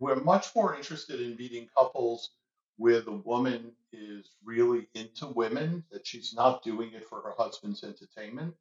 we're 0.00 0.16
much 0.16 0.48
more 0.56 0.74
interested 0.74 1.20
in 1.20 1.36
meeting 1.36 1.68
couples 1.76 2.30
where 2.76 3.02
the 3.02 3.12
woman 3.12 3.72
is 3.92 4.30
really 4.42 4.88
into 4.94 5.26
women, 5.26 5.84
that 5.92 6.06
she's 6.06 6.32
not 6.34 6.64
doing 6.64 6.92
it 6.94 7.06
for 7.06 7.20
her 7.20 7.34
husband's 7.36 7.84
entertainment. 7.84 8.54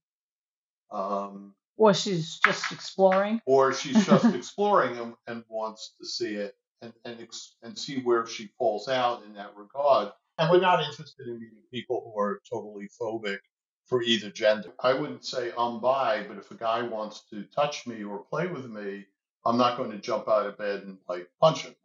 Um, 0.92 1.56
or 1.78 1.94
she's 1.94 2.40
just 2.40 2.72
exploring. 2.74 3.42
Or 3.46 3.74
she's 3.74 4.06
just 4.06 4.26
exploring 4.36 4.98
and, 4.98 5.14
and, 5.28 5.44
wants 5.48 5.94
to 6.00 6.06
see 6.06 6.36
it 6.36 6.56
and, 6.82 6.92
and, 7.06 7.22
ex- 7.22 7.56
and 7.64 7.78
see 7.78 8.02
where 8.02 8.28
she 8.28 8.50
falls 8.58 8.90
out 8.90 9.24
in 9.26 9.34
that 9.36 9.56
regard. 9.56 10.12
And 10.38 10.52
we're 10.52 10.60
not 10.60 10.84
interested 10.84 11.28
in 11.28 11.40
meeting 11.40 11.64
people 11.72 12.04
who 12.04 12.20
are 12.20 12.42
totally 12.52 12.90
phobic 13.02 13.40
for 13.86 14.04
either 14.04 14.30
gender. 14.30 14.74
I 14.82 14.94
wouldn't 14.94 15.26
say 15.26 15.54
I'm 15.58 15.80
bi, 15.80 16.26
but 16.28 16.38
if 16.38 16.52
a 16.52 16.56
guy 16.56 16.82
wants 16.82 17.24
to 17.30 17.44
touch 17.44 17.88
me 17.88 18.04
or 18.04 18.20
play 18.20 18.48
with 18.48 18.70
me, 18.70 19.06
I'm 19.46 19.58
not 19.58 19.78
going 19.78 19.92
to 19.92 19.98
jump 19.98 20.28
out 20.28 20.46
of 20.46 20.58
bed 20.58 20.84
and 20.84 20.98
like 21.08 21.30
punch 21.40 21.64
him. 21.64 21.76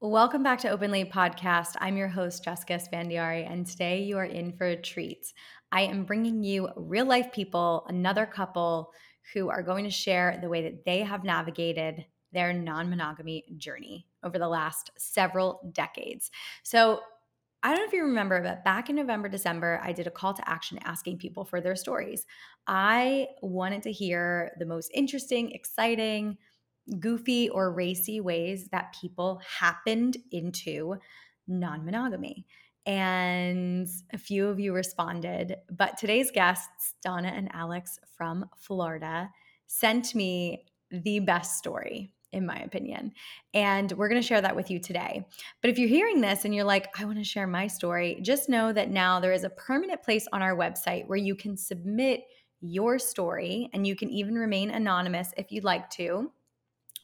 Welcome 0.00 0.44
back 0.44 0.60
to 0.60 0.70
Open 0.70 0.92
Late 0.92 1.10
Podcast. 1.10 1.74
I'm 1.80 1.96
your 1.96 2.06
host, 2.06 2.44
Jessica 2.44 2.74
Spandiari, 2.74 3.50
and 3.50 3.66
today 3.66 4.02
you 4.02 4.16
are 4.16 4.24
in 4.24 4.52
for 4.52 4.66
a 4.66 4.76
treat. 4.80 5.32
I 5.72 5.82
am 5.82 6.04
bringing 6.04 6.44
you 6.44 6.68
real 6.76 7.04
life 7.04 7.32
people, 7.32 7.84
another 7.88 8.24
couple 8.24 8.92
who 9.34 9.48
are 9.48 9.62
going 9.62 9.84
to 9.84 9.90
share 9.90 10.38
the 10.40 10.48
way 10.48 10.62
that 10.62 10.84
they 10.84 11.00
have 11.00 11.24
navigated 11.24 12.04
their 12.32 12.52
non 12.52 12.88
monogamy 12.88 13.44
journey 13.56 14.06
over 14.22 14.38
the 14.38 14.48
last 14.48 14.92
several 14.96 15.72
decades. 15.72 16.30
So, 16.62 17.00
I 17.62 17.70
don't 17.70 17.78
know 17.78 17.86
if 17.86 17.92
you 17.92 18.02
remember, 18.02 18.40
but 18.40 18.64
back 18.64 18.88
in 18.88 18.96
November, 18.96 19.28
December, 19.28 19.80
I 19.82 19.92
did 19.92 20.06
a 20.06 20.12
call 20.12 20.32
to 20.32 20.48
action 20.48 20.78
asking 20.84 21.18
people 21.18 21.44
for 21.44 21.60
their 21.60 21.74
stories. 21.74 22.24
I 22.66 23.28
wanted 23.42 23.82
to 23.82 23.92
hear 23.92 24.52
the 24.58 24.66
most 24.66 24.90
interesting, 24.94 25.50
exciting, 25.50 26.38
goofy, 27.00 27.48
or 27.48 27.72
racy 27.72 28.20
ways 28.20 28.68
that 28.68 28.94
people 29.00 29.40
happened 29.58 30.18
into 30.30 30.96
non 31.48 31.84
monogamy. 31.84 32.46
And 32.86 33.88
a 34.12 34.18
few 34.18 34.46
of 34.46 34.60
you 34.60 34.72
responded. 34.72 35.56
But 35.70 35.98
today's 35.98 36.30
guests, 36.30 36.94
Donna 37.02 37.28
and 37.28 37.50
Alex 37.52 37.98
from 38.16 38.48
Florida, 38.56 39.30
sent 39.66 40.14
me 40.14 40.64
the 40.90 41.18
best 41.20 41.58
story 41.58 42.14
in 42.32 42.44
my 42.44 42.58
opinion. 42.58 43.12
And 43.54 43.90
we're 43.92 44.08
going 44.08 44.20
to 44.20 44.26
share 44.26 44.40
that 44.40 44.56
with 44.56 44.70
you 44.70 44.78
today. 44.78 45.26
But 45.62 45.70
if 45.70 45.78
you're 45.78 45.88
hearing 45.88 46.20
this 46.20 46.44
and 46.44 46.54
you're 46.54 46.64
like, 46.64 46.88
I 46.98 47.04
want 47.04 47.18
to 47.18 47.24
share 47.24 47.46
my 47.46 47.66
story, 47.66 48.18
just 48.22 48.48
know 48.48 48.72
that 48.72 48.90
now 48.90 49.20
there 49.20 49.32
is 49.32 49.44
a 49.44 49.50
permanent 49.50 50.02
place 50.02 50.26
on 50.32 50.42
our 50.42 50.56
website 50.56 51.06
where 51.06 51.18
you 51.18 51.34
can 51.34 51.56
submit 51.56 52.24
your 52.60 52.98
story 52.98 53.70
and 53.72 53.86
you 53.86 53.96
can 53.96 54.10
even 54.10 54.34
remain 54.34 54.70
anonymous 54.70 55.32
if 55.36 55.50
you'd 55.52 55.64
like 55.64 55.88
to. 55.90 56.30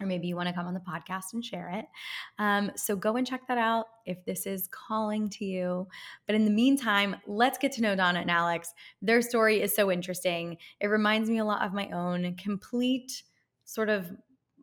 Or 0.00 0.06
maybe 0.06 0.26
you 0.26 0.34
want 0.34 0.48
to 0.48 0.54
come 0.54 0.66
on 0.66 0.74
the 0.74 0.80
podcast 0.80 1.34
and 1.34 1.44
share 1.44 1.70
it. 1.70 1.84
Um, 2.40 2.72
so 2.74 2.96
go 2.96 3.16
and 3.16 3.24
check 3.24 3.46
that 3.46 3.58
out 3.58 3.86
if 4.06 4.24
this 4.24 4.44
is 4.44 4.68
calling 4.72 5.30
to 5.30 5.44
you. 5.44 5.86
But 6.26 6.34
in 6.34 6.44
the 6.44 6.50
meantime, 6.50 7.14
let's 7.28 7.58
get 7.58 7.70
to 7.72 7.80
know 7.80 7.94
Donna 7.94 8.18
and 8.18 8.30
Alex. 8.30 8.74
Their 9.00 9.22
story 9.22 9.62
is 9.62 9.72
so 9.72 9.92
interesting. 9.92 10.56
It 10.80 10.88
reminds 10.88 11.30
me 11.30 11.38
a 11.38 11.44
lot 11.44 11.64
of 11.64 11.72
my 11.72 11.90
own 11.90 12.34
complete 12.34 13.22
sort 13.64 13.88
of 13.88 14.10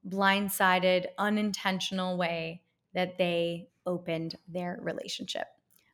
blindsided, 0.07 1.05
unintentional 1.17 2.17
way 2.17 2.61
that 2.93 3.17
they 3.17 3.69
opened 3.85 4.35
their 4.47 4.79
relationship. 4.81 5.47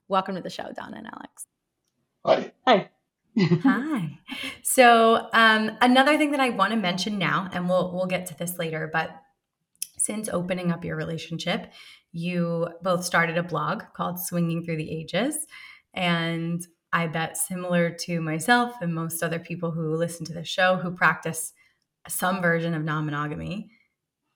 Welcome 0.07 0.35
to 0.35 0.41
the 0.41 0.49
show, 0.49 0.71
Donna 0.73 0.97
and 0.97 1.07
Alex. 1.07 1.47
Hi. 2.25 2.51
Hi. 2.65 2.89
Hi. 3.63 4.19
So, 4.63 5.29
um, 5.33 5.77
another 5.81 6.17
thing 6.17 6.31
that 6.31 6.39
I 6.39 6.49
want 6.49 6.71
to 6.71 6.77
mention 6.77 7.17
now, 7.17 7.49
and 7.53 7.69
we'll 7.69 7.93
we'll 7.93 8.07
get 8.07 8.25
to 8.27 8.37
this 8.37 8.57
later, 8.57 8.89
but 8.91 9.11
since 9.97 10.29
opening 10.29 10.71
up 10.71 10.83
your 10.83 10.95
relationship, 10.95 11.71
you 12.11 12.67
both 12.81 13.03
started 13.03 13.37
a 13.37 13.43
blog 13.43 13.83
called 13.93 14.19
Swinging 14.19 14.63
Through 14.63 14.77
the 14.77 14.91
Ages, 14.91 15.45
and 15.93 16.65
I 16.91 17.07
bet 17.07 17.37
similar 17.37 17.91
to 17.91 18.21
myself 18.21 18.75
and 18.81 18.93
most 18.93 19.21
other 19.21 19.39
people 19.39 19.71
who 19.71 19.95
listen 19.95 20.25
to 20.27 20.33
the 20.33 20.43
show 20.43 20.77
who 20.77 20.91
practice 20.91 21.53
some 22.07 22.41
version 22.41 22.73
of 22.73 22.83
non-monogamy, 22.83 23.69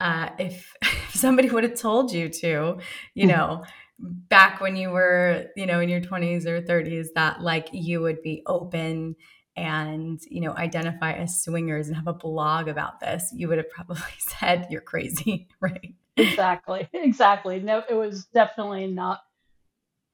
uh, 0.01 0.29
if, 0.39 0.73
if 0.81 1.15
somebody 1.15 1.49
would 1.49 1.63
have 1.63 1.75
told 1.75 2.11
you 2.11 2.27
to, 2.27 2.79
you 3.13 3.23
hmm. 3.23 3.27
know, 3.27 3.63
back 3.99 4.59
when 4.59 4.75
you 4.75 4.89
were, 4.89 5.45
you 5.55 5.65
know, 5.65 5.79
in 5.79 5.87
your 5.87 6.01
20s 6.01 6.45
or 6.45 6.61
30s, 6.61 7.07
that 7.15 7.41
like 7.41 7.69
you 7.71 8.01
would 8.01 8.21
be 8.21 8.41
open 8.47 9.15
and, 9.55 10.19
you 10.29 10.41
know, 10.41 10.53
identify 10.53 11.13
as 11.13 11.43
swingers 11.43 11.87
and 11.87 11.95
have 11.95 12.07
a 12.07 12.13
blog 12.13 12.67
about 12.67 12.99
this, 12.99 13.31
you 13.33 13.47
would 13.47 13.57
have 13.57 13.69
probably 13.69 14.01
said 14.19 14.67
you're 14.69 14.81
crazy, 14.81 15.47
right? 15.61 15.93
Exactly. 16.17 16.89
Exactly. 16.93 17.59
No, 17.59 17.83
it 17.87 17.93
was 17.93 18.25
definitely 18.25 18.87
not, 18.87 19.21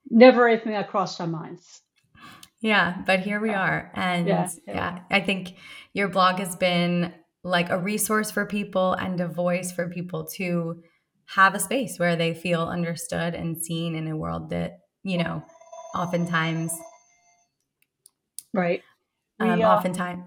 never 0.10 0.48
anything 0.48 0.74
that 0.74 0.90
crossed 0.90 1.20
our 1.22 1.28
minds. 1.28 1.82
Yeah, 2.60 3.02
but 3.06 3.20
here 3.20 3.40
we 3.40 3.52
are. 3.52 3.92
And 3.94 4.28
yeah, 4.28 4.50
yeah. 4.68 4.74
yeah, 4.74 5.00
I 5.12 5.22
think 5.22 5.56
your 5.94 6.08
blog 6.08 6.40
has 6.40 6.56
been 6.56 7.14
like 7.48 7.70
a 7.70 7.78
resource 7.78 8.30
for 8.30 8.46
people 8.46 8.94
and 8.94 9.22
a 9.22 9.28
voice 9.28 9.72
for 9.72 9.88
people 9.88 10.26
to 10.26 10.82
have 11.36 11.56
a 11.56 11.60
space 11.60 11.98
where 11.98 12.16
they 12.16 12.34
feel 12.34 12.64
understood 12.64 13.34
and 13.34 13.58
seen 13.58 13.96
in 13.96 14.08
a 14.08 14.16
world 14.16 14.50
that 14.50 14.80
you 15.04 15.18
know 15.18 15.44
oftentimes 15.96 16.74
right. 18.54 18.82
Um, 19.40 19.58
we, 19.58 19.64
uh, 19.64 19.76
oftentimes 19.76 20.24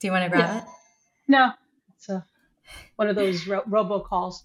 do 0.00 0.06
you 0.06 0.12
want 0.12 0.24
to 0.24 0.30
grab 0.30 0.48
yeah. 0.48 0.58
it? 0.58 0.64
No. 1.28 1.52
It's 1.96 2.08
a, 2.08 2.24
one 2.96 3.08
of 3.08 3.16
those 3.16 3.46
ro- 3.46 3.62
robocalls. 3.68 4.42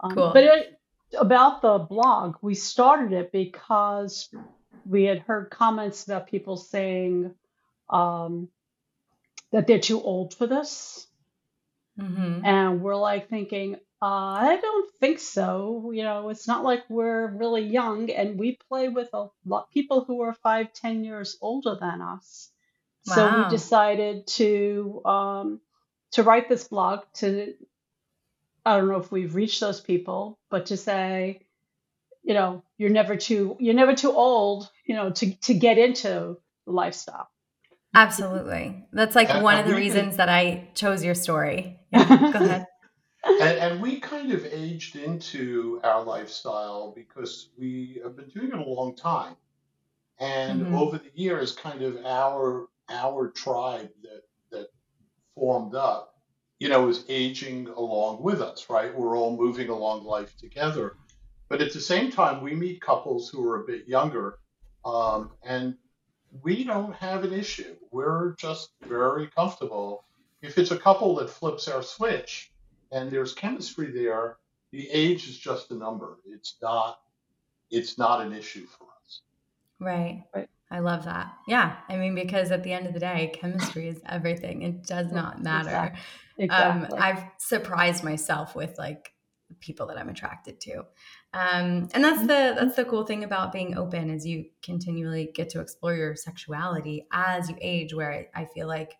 Um, 0.00 0.14
cool. 0.14 0.30
but 0.32 0.44
it, 0.44 0.80
about 1.18 1.62
the 1.62 1.78
blog 1.78 2.36
we 2.42 2.54
started 2.54 3.12
it 3.12 3.32
because 3.32 4.28
we 4.86 5.04
had 5.04 5.20
heard 5.20 5.50
comments 5.50 6.04
about 6.04 6.26
people 6.26 6.56
saying 6.56 7.34
um, 7.90 8.48
that 9.52 9.66
they're 9.66 9.78
too 9.78 10.00
old 10.00 10.34
for 10.34 10.46
this 10.46 11.06
Mm-hmm. 12.00 12.44
And 12.44 12.82
we're 12.82 12.96
like 12.96 13.28
thinking, 13.28 13.76
uh, 14.00 14.06
I 14.06 14.58
don't 14.60 14.94
think 14.98 15.20
so. 15.20 15.92
You 15.94 16.02
know, 16.02 16.28
it's 16.30 16.48
not 16.48 16.64
like 16.64 16.82
we're 16.88 17.28
really 17.28 17.62
young, 17.62 18.10
and 18.10 18.38
we 18.38 18.58
play 18.68 18.88
with 18.88 19.08
a 19.12 19.26
lot 19.46 19.70
people 19.70 20.04
who 20.04 20.22
are 20.22 20.32
five, 20.32 20.72
ten 20.72 21.04
years 21.04 21.38
older 21.40 21.76
than 21.80 22.00
us. 22.00 22.50
Wow. 23.06 23.14
So 23.14 23.42
we 23.42 23.50
decided 23.50 24.26
to 24.38 25.02
um, 25.04 25.60
to 26.12 26.22
write 26.22 26.48
this 26.48 26.66
blog 26.68 27.00
to. 27.14 27.54
I 28.64 28.76
don't 28.76 28.88
know 28.88 28.98
if 28.98 29.10
we've 29.10 29.34
reached 29.34 29.60
those 29.60 29.80
people, 29.80 30.38
but 30.48 30.66
to 30.66 30.76
say, 30.76 31.40
you 32.22 32.34
know, 32.34 32.62
you're 32.78 32.90
never 32.90 33.16
too 33.16 33.56
you're 33.60 33.74
never 33.74 33.94
too 33.94 34.12
old, 34.12 34.68
you 34.84 34.96
know, 34.96 35.10
to 35.10 35.34
to 35.42 35.54
get 35.54 35.78
into 35.78 36.38
the 36.66 36.72
lifestyle. 36.72 37.28
Absolutely. 37.94 38.86
That's 38.92 39.14
like 39.14 39.30
and, 39.30 39.42
one 39.42 39.56
and 39.56 39.66
of 39.66 39.70
the 39.70 39.76
reasons 39.76 40.16
that 40.16 40.28
I 40.28 40.70
chose 40.74 41.04
your 41.04 41.14
story. 41.14 41.78
Yeah, 41.92 42.32
go 42.32 42.38
ahead. 42.44 42.66
And, 43.24 43.40
and, 43.40 43.82
we 43.82 44.00
kind 44.00 44.32
of 44.32 44.44
aged 44.46 44.96
into 44.96 45.80
our 45.84 46.02
lifestyle 46.02 46.92
because 46.96 47.50
we 47.56 48.00
have 48.02 48.16
been 48.16 48.28
doing 48.30 48.48
it 48.48 48.58
a 48.58 48.68
long 48.68 48.96
time. 48.96 49.36
And 50.18 50.62
mm-hmm. 50.62 50.74
over 50.74 50.98
the 50.98 51.10
years, 51.14 51.52
kind 51.52 51.82
of 51.82 52.04
our 52.04 52.66
our 52.88 53.30
tribe 53.30 53.90
that 54.02 54.22
that 54.50 54.66
formed 55.36 55.74
up, 55.74 56.14
you 56.58 56.68
know, 56.68 56.88
is 56.88 57.04
aging 57.08 57.68
along 57.68 58.22
with 58.22 58.40
us, 58.40 58.66
right? 58.68 58.92
We're 58.92 59.16
all 59.16 59.36
moving 59.36 59.68
along 59.68 60.04
life 60.04 60.36
together. 60.36 60.96
But 61.48 61.60
at 61.60 61.72
the 61.72 61.80
same 61.80 62.10
time, 62.10 62.42
we 62.42 62.54
meet 62.54 62.80
couples 62.80 63.28
who 63.28 63.46
are 63.48 63.62
a 63.62 63.66
bit 63.66 63.86
younger, 63.86 64.38
um, 64.84 65.30
and 65.44 65.76
we 66.40 66.64
don't 66.64 66.94
have 66.94 67.24
an 67.24 67.32
issue. 67.32 67.76
We're 67.90 68.34
just 68.36 68.70
very 68.86 69.28
comfortable. 69.28 70.04
If 70.40 70.58
it's 70.58 70.70
a 70.70 70.78
couple 70.78 71.14
that 71.16 71.30
flips 71.30 71.68
our 71.68 71.82
switch 71.82 72.52
and 72.90 73.10
there's 73.10 73.34
chemistry 73.34 73.90
there, 73.90 74.38
the 74.70 74.88
age 74.90 75.28
is 75.28 75.38
just 75.38 75.70
a 75.70 75.74
number. 75.74 76.18
It's 76.26 76.56
not 76.62 77.00
it's 77.70 77.96
not 77.96 78.20
an 78.24 78.32
issue 78.32 78.66
for 78.66 78.84
us. 78.84 79.20
Right. 79.80 80.24
Right. 80.34 80.48
I 80.70 80.78
love 80.80 81.04
that. 81.04 81.32
Yeah. 81.46 81.76
I 81.88 81.96
mean, 81.96 82.14
because 82.14 82.50
at 82.50 82.62
the 82.62 82.72
end 82.72 82.86
of 82.86 82.94
the 82.94 83.00
day, 83.00 83.32
chemistry 83.34 83.88
is 83.88 84.00
everything. 84.08 84.62
It 84.62 84.86
does 84.86 85.10
not 85.12 85.42
matter. 85.42 85.68
Exactly. 85.68 86.00
Exactly. 86.38 86.98
Um, 86.98 87.02
I've 87.02 87.24
surprised 87.38 88.04
myself 88.04 88.54
with 88.54 88.78
like 88.78 89.12
people 89.60 89.86
that 89.86 89.98
I'm 89.98 90.08
attracted 90.08 90.60
to. 90.62 90.84
Um, 91.34 91.88
and 91.94 92.04
that's 92.04 92.20
the 92.20 92.54
that's 92.58 92.76
the 92.76 92.84
cool 92.84 93.06
thing 93.06 93.24
about 93.24 93.52
being 93.52 93.76
open 93.76 94.10
is 94.10 94.26
you 94.26 94.46
continually 94.62 95.30
get 95.34 95.48
to 95.50 95.60
explore 95.60 95.94
your 95.94 96.14
sexuality 96.14 97.06
as 97.10 97.48
you 97.48 97.56
age. 97.60 97.94
Where 97.94 98.28
I 98.34 98.44
feel 98.44 98.68
like 98.68 98.92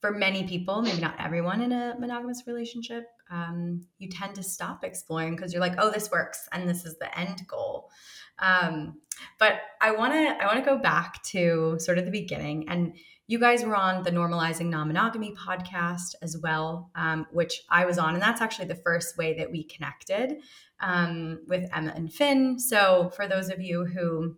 for 0.00 0.12
many 0.12 0.46
people, 0.46 0.82
maybe 0.82 1.00
not 1.00 1.16
everyone 1.18 1.62
in 1.62 1.72
a 1.72 1.96
monogamous 1.98 2.44
relationship, 2.46 3.06
um, 3.30 3.86
you 3.98 4.08
tend 4.08 4.34
to 4.36 4.42
stop 4.42 4.84
exploring 4.84 5.34
because 5.34 5.52
you're 5.52 5.60
like, 5.60 5.74
oh, 5.78 5.90
this 5.90 6.10
works 6.10 6.48
and 6.52 6.68
this 6.68 6.84
is 6.84 6.96
the 6.98 7.18
end 7.18 7.46
goal. 7.48 7.90
Um, 8.38 9.00
but 9.38 9.54
I 9.80 9.92
want 9.92 10.12
to 10.12 10.42
I 10.42 10.46
want 10.46 10.62
to 10.62 10.70
go 10.70 10.78
back 10.78 11.22
to 11.24 11.76
sort 11.80 11.98
of 11.98 12.04
the 12.04 12.10
beginning, 12.10 12.68
and 12.68 12.94
you 13.28 13.38
guys 13.38 13.62
were 13.62 13.76
on 13.76 14.02
the 14.02 14.10
Normalizing 14.10 14.70
Non-Monogamy 14.70 15.34
podcast 15.34 16.14
as 16.22 16.38
well, 16.38 16.90
um, 16.94 17.26
which 17.30 17.60
I 17.68 17.84
was 17.84 17.98
on, 17.98 18.14
and 18.14 18.22
that's 18.22 18.40
actually 18.40 18.68
the 18.68 18.74
first 18.74 19.18
way 19.18 19.36
that 19.36 19.52
we 19.52 19.64
connected 19.64 20.38
um, 20.80 21.40
with 21.46 21.68
Emma 21.74 21.92
and 21.94 22.10
Finn. 22.10 22.58
So 22.58 23.12
for 23.14 23.28
those 23.28 23.50
of 23.50 23.60
you 23.60 23.84
who 23.84 24.36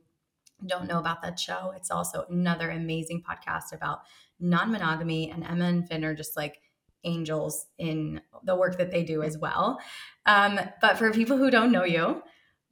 don't 0.67 0.89
know 0.89 0.99
about 0.99 1.23
that 1.23 1.39
show, 1.39 1.73
it's 1.77 1.93
also 1.93 2.27
another 2.29 2.69
amazing 2.69 3.23
podcast 3.23 3.73
about 3.73 4.01
non-monogamy, 4.41 5.31
and 5.31 5.45
Emma 5.45 5.67
and 5.67 5.89
Finn 5.89 6.05
are 6.05 6.15
just 6.15 6.37
like 6.37 6.61
angels 7.05 7.67
in 7.79 8.21
the 8.43 8.57
work 8.57 8.77
that 8.79 8.91
they 8.91 9.05
do 9.05 9.23
as 9.23 9.39
well. 9.39 9.79
Um, 10.27 10.59
but 10.81 10.99
for 10.99 11.13
people 11.13 11.37
who 11.37 11.51
don't 11.51 11.71
know 11.71 11.85
you, 11.85 12.23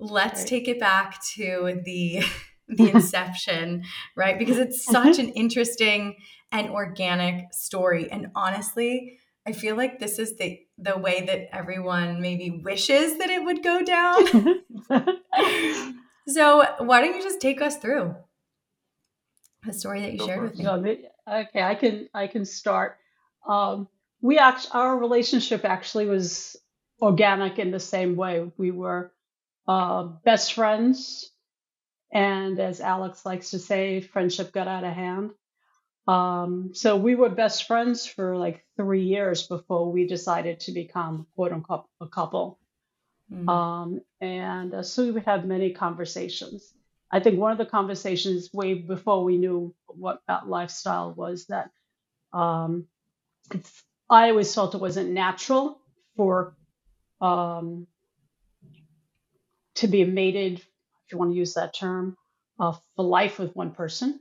let's 0.00 0.40
right. 0.40 0.48
take 0.48 0.68
it 0.68 0.80
back 0.80 1.24
to 1.34 1.80
the 1.84 2.24
the 2.68 2.90
inception, 2.94 3.84
right? 4.16 4.38
Because 4.38 4.58
it's 4.58 4.84
such 4.84 5.18
an 5.18 5.30
interesting 5.30 6.16
and 6.52 6.70
organic 6.70 7.52
story. 7.52 8.10
And 8.10 8.28
honestly, 8.34 9.18
I 9.46 9.52
feel 9.52 9.76
like 9.76 9.98
this 9.98 10.18
is 10.18 10.36
the 10.36 10.60
the 10.76 10.96
way 10.96 11.22
that 11.22 11.54
everyone 11.54 12.20
maybe 12.20 12.60
wishes 12.62 13.18
that 13.18 13.30
it 13.30 13.42
would 13.42 13.62
go 13.62 13.82
down. 13.82 14.26
so 16.28 16.64
why 16.78 17.00
don't 17.00 17.16
you 17.16 17.22
just 17.22 17.40
take 17.40 17.60
us 17.60 17.78
through 17.78 18.14
the 19.64 19.72
story 19.72 20.02
that 20.02 20.12
you 20.12 20.24
shared 20.24 20.42
with 20.42 20.58
me? 20.58 20.66
okay, 20.66 21.62
I 21.62 21.74
can 21.74 22.08
I 22.14 22.26
can 22.26 22.44
start. 22.44 22.98
Um, 23.46 23.88
we 24.20 24.38
actually 24.38 24.72
our 24.72 24.96
relationship 24.98 25.64
actually 25.64 26.06
was 26.06 26.56
organic 27.00 27.58
in 27.58 27.70
the 27.70 27.80
same 27.80 28.16
way. 28.16 28.50
We 28.56 28.70
were 28.70 29.12
uh, 29.66 30.04
best 30.24 30.54
friends. 30.54 31.30
And 32.10 32.58
as 32.58 32.80
Alex 32.80 33.26
likes 33.26 33.50
to 33.50 33.58
say, 33.58 34.00
friendship 34.00 34.52
got 34.52 34.68
out 34.68 34.84
of 34.84 34.92
hand. 34.92 35.30
Um, 36.06 36.70
so 36.72 36.96
we 36.96 37.14
were 37.14 37.28
best 37.28 37.66
friends 37.66 38.06
for 38.06 38.36
like 38.36 38.64
three 38.76 39.04
years 39.04 39.46
before 39.46 39.92
we 39.92 40.06
decided 40.06 40.60
to 40.60 40.72
become 40.72 41.26
quote 41.34 41.52
unquote 41.52 41.84
a 42.00 42.06
couple. 42.06 42.58
Mm-hmm. 43.30 43.48
Um, 43.48 44.00
and 44.20 44.72
uh, 44.72 44.82
so 44.82 45.04
we 45.04 45.10
would 45.10 45.24
have 45.24 45.44
many 45.44 45.72
conversations. 45.74 46.72
I 47.10 47.20
think 47.20 47.38
one 47.38 47.52
of 47.52 47.58
the 47.58 47.66
conversations 47.66 48.50
way 48.52 48.74
before 48.74 49.22
we 49.24 49.36
knew 49.36 49.74
what 49.86 50.22
that 50.28 50.48
lifestyle 50.48 51.12
was 51.12 51.46
that 51.46 51.70
um, 52.32 52.86
I 54.08 54.30
always 54.30 54.54
felt 54.54 54.74
it 54.74 54.80
wasn't 54.80 55.10
natural 55.10 55.80
for 56.16 56.54
um, 57.20 57.86
to 59.76 59.88
be 59.88 60.04
mated, 60.04 60.62
if 61.08 61.12
you 61.12 61.18
want 61.18 61.32
to 61.32 61.36
use 61.38 61.54
that 61.54 61.72
term, 61.72 62.18
uh, 62.60 62.74
for 62.94 63.04
life 63.04 63.38
with 63.38 63.56
one 63.56 63.70
person. 63.70 64.20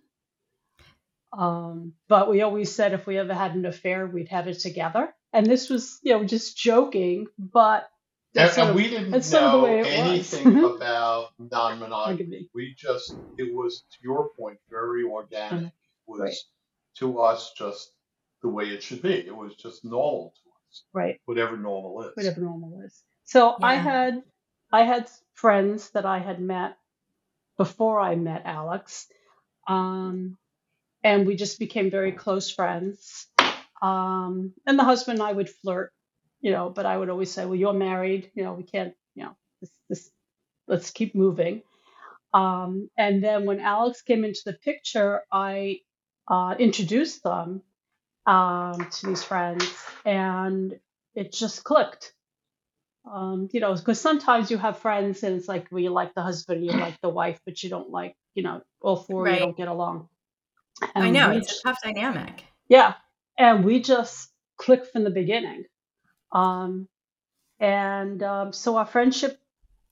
Um, 1.38 1.94
but 2.08 2.30
we 2.30 2.42
always 2.42 2.74
said 2.74 2.94
if 2.94 3.06
we 3.06 3.18
ever 3.18 3.34
had 3.34 3.56
an 3.56 3.66
affair, 3.66 4.08
we'd 4.08 4.30
have 4.30 4.48
it 4.48 4.60
together. 4.60 5.14
And 5.34 5.46
this 5.46 5.70
was, 5.70 6.00
you 6.02 6.14
know, 6.14 6.24
just 6.24 6.58
joking, 6.58 7.28
but 7.38 7.90
and, 8.34 8.50
and 8.50 8.70
of, 8.70 8.76
we 8.76 8.90
didn't 8.90 9.32
know 9.32 9.66
anything 9.66 10.64
about 10.64 11.32
non-monogamy. 11.38 12.50
We 12.54 12.74
just, 12.78 13.18
it 13.38 13.54
was 13.54 13.84
to 13.92 13.98
your 14.02 14.30
point, 14.40 14.60
very 14.70 15.04
organic. 15.04 15.52
Mm-hmm. 15.52 15.66
It 15.66 15.72
was 16.08 16.20
right. 16.22 16.36
to 17.00 17.20
us 17.20 17.52
just 17.58 17.92
the 18.42 18.48
way 18.48 18.66
it 18.66 18.82
should 18.82 19.02
be. 19.02 19.14
It 19.14 19.36
was 19.36 19.56
just 19.56 19.84
normal 19.84 20.34
to 20.36 20.50
us. 20.50 20.84
Right. 20.94 21.20
Whatever 21.26 21.58
normal 21.58 22.04
is. 22.04 22.16
Whatever 22.16 22.42
normal 22.42 22.82
is. 22.86 23.04
So 23.26 23.58
yeah. 23.60 23.66
I 23.66 23.76
had 23.76 24.24
I 24.72 24.84
had 24.84 25.10
friends 25.34 25.92
that 25.92 26.06
I 26.06 26.20
had 26.20 26.42
met 26.42 26.78
before 27.58 28.00
I 28.00 28.16
met 28.16 28.44
Alex. 28.46 29.08
Um, 29.68 30.38
and 31.04 31.26
we 31.26 31.36
just 31.36 31.60
became 31.60 31.92
very 31.92 32.12
close 32.12 32.50
friends. 32.52 33.28
Um, 33.82 34.54
and 34.66 34.78
the 34.78 34.84
husband 34.84 35.20
and 35.20 35.28
I 35.28 35.34
would 35.34 35.50
flirt, 35.50 35.92
you 36.42 36.52
know, 36.52 36.70
but 36.70 36.86
I 36.86 36.98
would 36.98 37.10
always 37.10 37.32
say, 37.32 37.46
well, 37.46 37.56
you're 37.56 37.74
married, 37.74 38.32
you 38.34 38.44
know, 38.44 38.54
we 38.54 38.64
can't, 38.64 38.94
you 39.16 39.24
know, 39.24 39.36
this, 39.62 39.72
this 39.90 40.10
let's 40.68 40.92
keep 40.92 41.16
moving. 41.16 41.62
Um, 42.34 42.90
and 42.98 43.24
then 43.24 43.46
when 43.46 43.60
Alex 43.60 44.02
came 44.02 44.24
into 44.24 44.42
the 44.46 44.54
picture, 44.54 45.22
I 45.32 45.82
uh, 46.28 46.56
introduced 46.60 47.24
them 47.24 47.62
um, 48.26 48.88
to 48.92 49.08
these 49.08 49.24
friends 49.24 49.66
and 50.06 50.78
it 51.16 51.32
just 51.32 51.64
clicked 51.64 52.14
um, 53.12 53.50
you 53.52 53.60
know, 53.60 53.74
because 53.76 54.00
sometimes 54.00 54.52
you 54.52 54.58
have 54.58 54.80
friends 54.80 55.24
and 55.24 55.36
it's 55.36 55.48
like, 55.48 55.68
well, 55.72 55.82
you 55.82 55.90
like 55.90 56.14
the 56.14 56.22
husband, 56.22 56.66
you 56.66 56.72
like 56.72 57.00
the 57.02 57.10
wife, 57.10 57.40
but 57.46 57.62
you 57.64 57.70
don't 57.70 57.90
like, 57.90 58.16
you 58.34 58.44
know, 58.44 58.62
all 58.82 58.98
four 58.98 59.24
right. 59.24 59.34
you 59.36 59.40
don't 59.40 59.58
get 59.58 59.68
along. 59.68 60.10
And 60.94 61.04
I 61.04 61.10
know 61.10 61.32
it's 61.32 61.48
just, 61.48 61.62
a 61.62 61.70
tough 61.70 61.80
dynamic. 61.84 62.44
Yeah, 62.70 62.94
and 63.38 63.64
we 63.64 63.82
just 63.82 64.30
clicked 64.58 64.92
from 64.92 65.04
the 65.04 65.10
beginning, 65.10 65.66
um, 66.32 66.88
and 67.60 68.22
um, 68.22 68.54
so 68.54 68.78
our 68.78 68.86
friendship, 68.86 69.40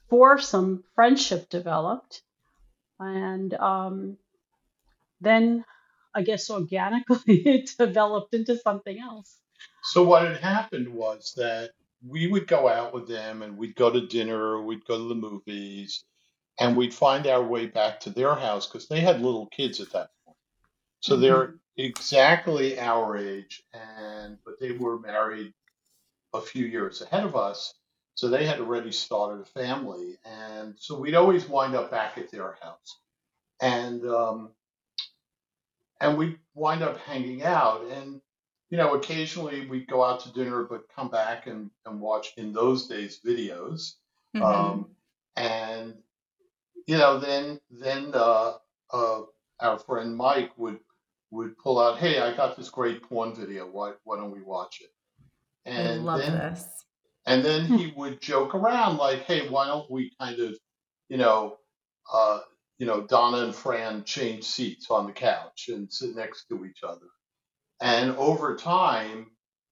for 0.10 0.38
some 0.38 0.84
friendship 0.94 1.50
developed, 1.50 2.22
and 3.00 3.54
um, 3.56 4.18
then 5.22 5.66
I 6.14 6.22
guess 6.22 6.50
organically 6.50 7.20
it 7.28 7.72
developed 7.78 8.34
into 8.34 8.58
something 8.58 9.00
else. 9.00 9.38
So 9.84 10.04
what 10.04 10.28
had 10.28 10.38
happened 10.38 10.94
was 10.94 11.34
that 11.38 11.72
we 12.08 12.28
would 12.28 12.48
go 12.48 12.68
out 12.68 12.94
with 12.94 13.08
them 13.08 13.42
and 13.42 13.58
we'd 13.58 13.76
go 13.76 13.90
to 13.92 14.08
dinner, 14.08 14.62
we'd 14.62 14.86
go 14.86 14.98
to 14.98 15.10
the 15.10 15.16
movies, 15.16 16.04
and 16.60 16.76
we'd 16.76 16.94
find 16.94 17.28
our 17.28 17.44
way 17.44 17.68
back 17.68 18.00
to 18.02 18.10
their 18.10 18.36
house 18.36 18.68
because 18.68 18.88
they 18.88 19.02
had 19.02 19.22
little 19.22 19.48
kids 19.48 19.80
at 19.80 19.92
that 19.92 20.10
point. 20.26 20.38
So 21.00 21.14
mm-hmm. 21.14 21.22
they're 21.24 21.56
exactly 21.78 22.80
our 22.80 23.18
age, 23.18 23.64
and 23.74 24.38
but 24.46 24.60
they 24.60 24.72
were 24.72 25.00
married 25.00 25.54
a 26.34 26.42
few 26.42 26.66
years 26.66 27.02
ahead 27.02 27.24
of 27.24 27.36
us. 27.36 27.74
So 28.16 28.30
they 28.30 28.46
had 28.46 28.60
already 28.60 28.92
started 28.92 29.42
a 29.42 29.60
family, 29.60 30.18
and 30.24 30.76
so 30.78 30.98
we'd 30.98 31.16
always 31.16 31.50
wind 31.50 31.76
up 31.76 31.92
back 31.92 32.18
at 32.18 32.32
their 32.32 32.58
house, 32.62 33.00
and 33.62 34.06
um, 34.08 34.52
and 36.00 36.18
we'd 36.18 36.40
wind 36.54 36.82
up 36.82 36.98
hanging 37.00 37.44
out. 37.44 37.84
And 37.92 38.22
you 38.76 38.82
know, 38.82 38.96
occasionally 38.96 39.66
we'd 39.68 39.88
go 39.88 40.04
out 40.04 40.20
to 40.20 40.34
dinner, 40.34 40.66
but 40.66 40.90
come 40.94 41.08
back 41.08 41.48
and, 41.48 41.72
and 41.86 42.02
watch 42.02 42.34
in 42.36 42.52
those 42.52 42.90
days 42.90 43.22
videos. 43.26 43.94
Mm-hmm. 44.36 44.44
Um, 44.44 44.90
and 45.38 45.94
you 46.86 46.98
know, 46.98 47.18
then 47.18 47.58
then 47.72 48.12
uh, 48.14 48.56
uh, 48.92 49.22
our 49.62 49.80
friend 49.80 50.14
Mike 50.14 50.52
would 50.58 50.80
would 51.32 51.58
pull 51.58 51.80
out, 51.80 52.00
"Hey, 52.00 52.20
I 52.20 52.36
got 52.36 52.58
this 52.58 52.70
great 52.70 53.02
porn 53.02 53.34
video. 53.34 53.66
Why 53.66 53.94
why 54.04 54.18
don't 54.18 54.32
we 54.32 54.42
watch 54.42 54.82
it?" 54.82 54.90
And 55.64 55.88
I 55.88 55.94
love 55.94 56.20
then, 56.20 56.34
this. 56.34 56.66
And 57.26 57.46
then 57.46 57.68
he 57.68 57.94
would 57.96 58.20
joke 58.20 58.56
around 58.56 58.98
like, 58.98 59.22
"Hey, 59.22 59.48
why 59.48 59.68
don't 59.68 59.90
we 59.90 60.12
kind 60.20 60.38
of, 60.38 60.54
you 61.08 61.16
know, 61.16 61.60
uh, 62.14 62.42
you 62.78 62.86
know, 62.86 63.08
Donna 63.08 63.38
and 63.38 63.56
Fran 63.56 64.04
change 64.04 64.44
seats 64.44 64.92
on 64.92 65.06
the 65.06 65.14
couch 65.14 65.70
and 65.70 65.90
sit 65.90 66.14
next 66.14 66.50
to 66.50 66.66
each 66.66 66.84
other?" 66.84 67.08
And 67.82 68.12
over 68.18 68.56
time, 68.56 69.32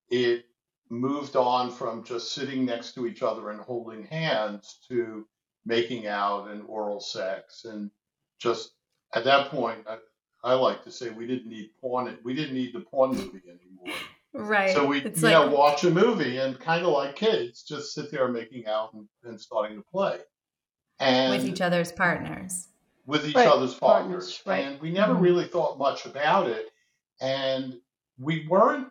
it 0.09 0.45
moved 0.89 1.35
on 1.35 1.71
from 1.71 2.03
just 2.03 2.33
sitting 2.33 2.65
next 2.65 2.93
to 2.93 3.07
each 3.07 3.23
other 3.23 3.49
and 3.49 3.59
holding 3.59 4.05
hands 4.05 4.79
to 4.89 5.25
making 5.65 6.07
out 6.07 6.49
and 6.49 6.63
oral 6.67 6.99
sex. 6.99 7.65
And 7.65 7.89
just 8.39 8.73
at 9.13 9.23
that 9.23 9.49
point, 9.49 9.79
I, 9.87 9.97
I 10.43 10.53
like 10.53 10.83
to 10.83 10.91
say 10.91 11.09
we 11.09 11.25
didn't 11.25 11.47
need 11.47 11.71
porn. 11.79 12.17
We 12.23 12.33
didn't 12.33 12.55
need 12.55 12.73
the 12.73 12.81
porn 12.81 13.11
movie 13.11 13.41
anymore. 13.47 13.95
Right. 14.33 14.73
So 14.73 14.85
we, 14.85 15.01
it's 15.01 15.21
you 15.21 15.29
like... 15.29 15.49
know, 15.49 15.55
watch 15.55 15.83
a 15.83 15.89
movie 15.89 16.37
and 16.37 16.59
kind 16.59 16.85
of 16.85 16.91
like 16.91 17.15
kids, 17.15 17.63
just 17.63 17.93
sit 17.93 18.11
there 18.11 18.27
making 18.27 18.67
out 18.67 18.93
and, 18.93 19.07
and 19.23 19.39
starting 19.39 19.77
to 19.77 19.83
play. 19.83 20.19
And 20.99 21.31
with 21.31 21.45
each 21.45 21.61
other's 21.61 21.91
partners. 21.91 22.67
With 23.05 23.27
each 23.27 23.35
right. 23.35 23.47
other's 23.47 23.73
partners. 23.73 24.39
partners. 24.39 24.41
Right. 24.45 24.65
And 24.65 24.81
we 24.81 24.91
never 24.91 25.13
mm-hmm. 25.13 25.23
really 25.23 25.47
thought 25.47 25.77
much 25.77 26.05
about 26.05 26.47
it. 26.47 26.69
And 27.21 27.79
we 28.23 28.47
weren't 28.47 28.89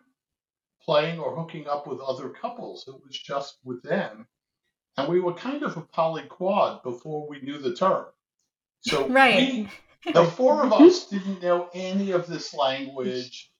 playing 0.83 1.19
or 1.19 1.35
hooking 1.35 1.67
up 1.67 1.87
with 1.87 1.99
other 1.99 2.29
couples. 2.29 2.85
It 2.87 2.95
was 3.05 3.17
just 3.17 3.57
with 3.63 3.81
them. 3.83 4.27
And 4.97 5.09
we 5.09 5.19
were 5.19 5.33
kind 5.33 5.63
of 5.63 5.77
a 5.77 5.81
polyquad 5.83 6.83
before 6.83 7.27
we 7.27 7.41
knew 7.41 7.59
the 7.59 7.75
term. 7.75 8.05
So 8.81 9.07
right. 9.09 9.37
we, 9.37 9.69
the 10.13 10.25
four 10.25 10.63
of 10.63 10.73
us 10.73 11.07
didn't 11.07 11.41
know 11.41 11.69
any 11.73 12.11
of 12.11 12.27
this 12.27 12.53
language 12.53 13.51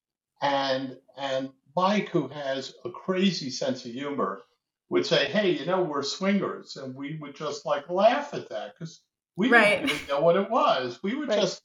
and 0.41 0.97
and 1.17 1.51
Mike, 1.75 2.09
who 2.09 2.27
has 2.27 2.73
a 2.85 2.91
crazy 2.91 3.49
sense 3.49 3.85
of 3.85 3.91
humor, 3.91 4.43
would 4.89 5.05
say, 5.05 5.25
"Hey, 5.27 5.51
you 5.51 5.65
know, 5.65 5.83
we're 5.83 6.03
swingers," 6.03 6.77
and 6.77 6.95
we 6.95 7.17
would 7.19 7.35
just 7.35 7.65
like 7.65 7.89
laugh 7.89 8.33
at 8.33 8.49
that 8.49 8.73
because 8.73 9.01
we 9.35 9.49
Right. 9.49 9.81
didn't 9.81 9.89
really 9.89 10.07
know 10.07 10.21
what 10.21 10.35
it 10.37 10.49
was. 10.49 10.99
We 11.03 11.15
were 11.15 11.25
Right. 11.25 11.39
just 11.39 11.61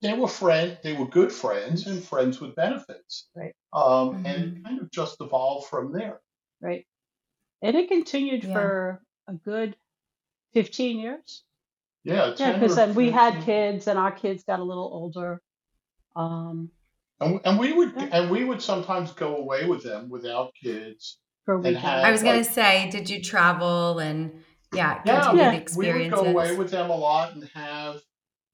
they 0.00 0.14
were 0.14 0.28
friends, 0.28 0.78
they 0.82 0.92
were 0.94 1.06
good 1.06 1.32
friends 1.32 1.86
and 1.86 2.02
friends 2.02 2.40
with 2.40 2.54
benefits, 2.54 3.28
Right. 3.34 3.54
um, 3.72 4.24
and 4.26 4.26
Mhm. 4.52 4.58
it 4.58 4.64
kind 4.64 4.80
of 4.80 4.90
just 4.90 5.20
evolved 5.20 5.68
from 5.68 5.92
there. 5.92 6.20
Right. 6.60 6.86
And 7.62 7.76
it 7.76 7.88
continued 7.88 8.44
Yeah. 8.44 8.52
for 8.52 9.02
a 9.26 9.34
good 9.34 9.76
15 10.52 10.98
years. 10.98 11.44
Yeah, 12.04 12.34
Yeah, 12.38 12.52
because 12.54 12.76
then 12.76 12.94
we 12.94 13.10
had 13.10 13.42
kids 13.44 13.86
and 13.88 13.98
our 13.98 14.12
kids 14.12 14.44
got 14.44 14.60
a 14.60 14.64
little 14.64 14.90
older. 14.92 15.42
Um, 16.16 16.70
And, 17.20 17.40
and 17.44 17.58
we 17.58 17.72
would 17.72 17.92
Yeah. 17.96 18.08
and 18.12 18.30
we 18.30 18.44
would 18.44 18.62
sometimes 18.62 19.10
go 19.12 19.36
away 19.36 19.66
with 19.66 19.82
them 19.82 20.08
without 20.08 20.54
kids. 20.54 21.18
for 21.44 21.54
a 21.54 21.56
And 21.56 21.64
weekend. 21.64 21.82
had- 21.84 22.04
I 22.04 22.10
was 22.12 22.22
gonna 22.22 22.36
like- 22.38 22.50
say, 22.50 22.90
did 22.90 23.08
you 23.08 23.22
travel 23.22 23.98
and 24.00 24.44
yeah, 24.74 25.00
Yeah, 25.06 25.20
continue 25.22 25.42
Yeah. 25.44 25.50
we 25.52 25.56
experiences? 25.56 26.20
would 26.20 26.24
go 26.26 26.30
away 26.30 26.56
with 26.56 26.70
them 26.70 26.90
a 26.90 26.94
lot 26.96 27.32
and 27.32 27.42
have 27.54 28.02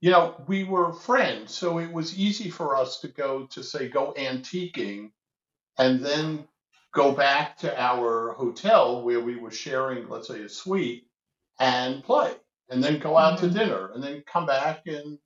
you 0.01 0.11
know 0.11 0.37
we 0.49 0.65
were 0.65 0.93
friends 0.93 1.55
so 1.55 1.79
it 1.79 1.93
was 1.93 2.19
easy 2.19 2.51
for 2.51 2.77
us 2.77 3.01
to 3.01 3.09
go 3.09 3.47
to 3.49 3.63
say 3.65 3.89
go 3.89 4.15
antiquing 4.19 5.11
and 5.79 6.05
then 6.05 6.47
go 6.93 7.13
back 7.13 7.59
to 7.59 7.81
our 7.83 8.33
hotel 8.35 9.03
where 9.03 9.21
we 9.21 9.37
were 9.37 9.51
sharing 9.51 10.09
let's 10.09 10.29
say 10.29 10.43
a 10.43 10.49
suite 10.49 11.07
and 11.61 12.05
play 12.05 12.35
and 12.71 12.83
then 12.85 12.99
go 12.99 13.17
out 13.19 13.39
Mhm. 13.39 13.41
to 13.43 13.51
dinner 13.51 13.93
and 13.95 14.03
then 14.05 14.23
come 14.27 14.47
back 14.47 14.83
and 14.87 15.19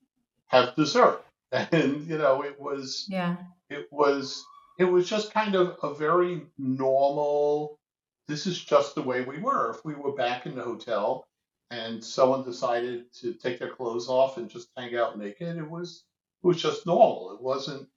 have 0.47 0.75
dessert 0.75 1.23
and 1.51 2.07
you 2.07 2.17
know 2.17 2.43
it 2.43 2.59
was 2.59 3.07
yeah. 3.09 3.37
it 3.69 3.87
was 3.91 4.45
it 4.79 4.85
was 4.85 5.09
just 5.09 5.33
kind 5.33 5.55
of 5.55 5.77
a 5.83 5.93
very 5.93 6.43
normal 6.57 7.79
this 8.27 8.47
is 8.47 8.63
just 8.63 8.95
the 8.95 9.01
way 9.03 9.21
we 9.23 9.39
were 9.39 9.71
if 9.71 9.85
we 9.85 9.95
were 9.95 10.13
back 10.13 10.45
in 10.45 10.55
the 10.55 10.63
hotel 10.63 11.27
and 11.71 12.03
someone 12.03 12.43
decided 12.43 13.11
to 13.13 13.33
take 13.33 13.59
their 13.59 13.69
clothes 13.69 14.09
off 14.09 14.37
and 14.37 14.49
just 14.49 14.69
hang 14.75 14.95
out 14.95 15.17
naked 15.17 15.57
it 15.57 15.69
was 15.69 16.05
it 16.43 16.47
was 16.47 16.61
just 16.61 16.85
normal 16.85 17.33
it 17.33 17.41
wasn't 17.41 17.87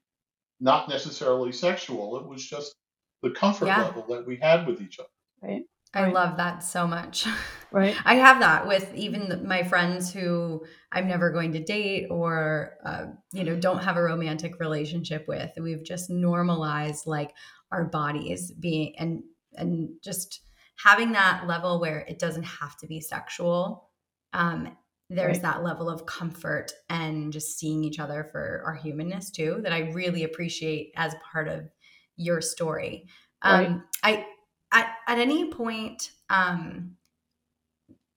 not 0.61 0.89
necessarily 0.89 1.53
sexual 1.53 2.19
it 2.19 2.27
was 2.27 2.45
just 2.45 2.75
the 3.23 3.31
comfort 3.31 3.67
Yeah. 3.67 3.85
level 3.85 4.05
that 4.09 4.27
we 4.27 4.37
had 4.37 4.67
with 4.67 4.81
each 4.81 4.99
other 4.99 5.09
Right. 5.43 5.65
I 5.95 6.05
Right. 6.05 6.15
love 6.15 6.37
that 6.39 6.63
so 6.63 6.87
much. 6.87 7.27
Right. 7.73 7.97
I 8.05 8.17
have 8.17 8.41
that 8.41 8.69
with 8.69 8.93
even 8.95 9.49
my 9.49 9.63
friends 9.63 10.13
who 10.13 10.63
I'm 10.93 11.09
never 11.09 11.31
going 11.31 11.53
to 11.53 11.59
date 11.65 12.09
or, 12.11 12.75
uh, 12.85 13.07
you 13.33 13.45
know, 13.45 13.57
don't 13.59 13.83
have 13.83 13.97
a 13.97 14.03
romantic 14.03 14.61
relationship 14.61 15.27
with. 15.27 15.51
We've 15.59 15.83
just 15.83 16.11
normalized 16.11 17.07
like 17.07 17.33
our 17.71 17.85
bodies 17.87 18.51
being 18.51 18.95
and 18.99 19.23
and 19.55 19.89
just 20.05 20.43
having 20.83 21.13
that 21.13 21.47
level 21.47 21.81
where 21.81 22.01
it 22.01 22.19
doesn't 22.19 22.43
have 22.45 22.77
to 22.79 22.87
be 22.87 23.01
sexual. 23.01 23.91
Um, 24.33 24.77
there's 25.11 25.37
Right. 25.39 25.43
that 25.43 25.63
level 25.63 25.91
of 25.91 26.07
comfort 26.07 26.73
and 26.89 27.33
just 27.33 27.59
seeing 27.59 27.85
each 27.85 27.99
other 27.99 28.25
for 28.33 28.63
our 28.65 28.75
humanness 28.75 29.31
too 29.31 29.61
that 29.63 29.73
I 29.73 29.91
really 29.91 30.25
appreciate 30.25 30.93
as 30.97 31.15
part 31.31 31.49
of 31.49 31.69
your 32.17 32.41
story. 32.41 33.09
Um, 33.43 33.85
I 34.03 34.27
at, 34.73 34.97
at 35.07 35.19
any 35.19 35.51
point, 35.51 36.13
um, 36.31 36.97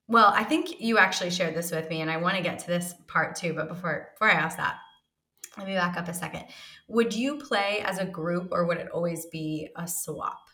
well, 0.08 0.32
I 0.34 0.44
think 0.44 0.80
you 0.80 0.98
actually 0.98 1.30
shared 1.30 1.54
this 1.54 1.70
with 1.70 1.90
me, 1.90 2.00
and 2.00 2.10
I 2.10 2.16
want 2.16 2.36
to 2.36 2.42
get 2.42 2.60
to 2.60 2.66
this 2.66 2.94
part 3.08 3.36
too. 3.36 3.52
But 3.52 3.68
before 3.68 4.10
before 4.14 4.30
I 4.30 4.34
ask 4.34 4.56
that, 4.56 4.76
let 5.58 5.66
me 5.66 5.74
back 5.74 5.96
up 5.98 6.08
a 6.08 6.14
second. 6.14 6.44
Would 6.88 7.12
you 7.12 7.38
play 7.38 7.80
as 7.84 7.98
a 7.98 8.06
group, 8.06 8.48
or 8.52 8.64
would 8.66 8.78
it 8.78 8.88
always 8.90 9.26
be 9.26 9.68
a 9.76 9.86
swap? 9.86 10.45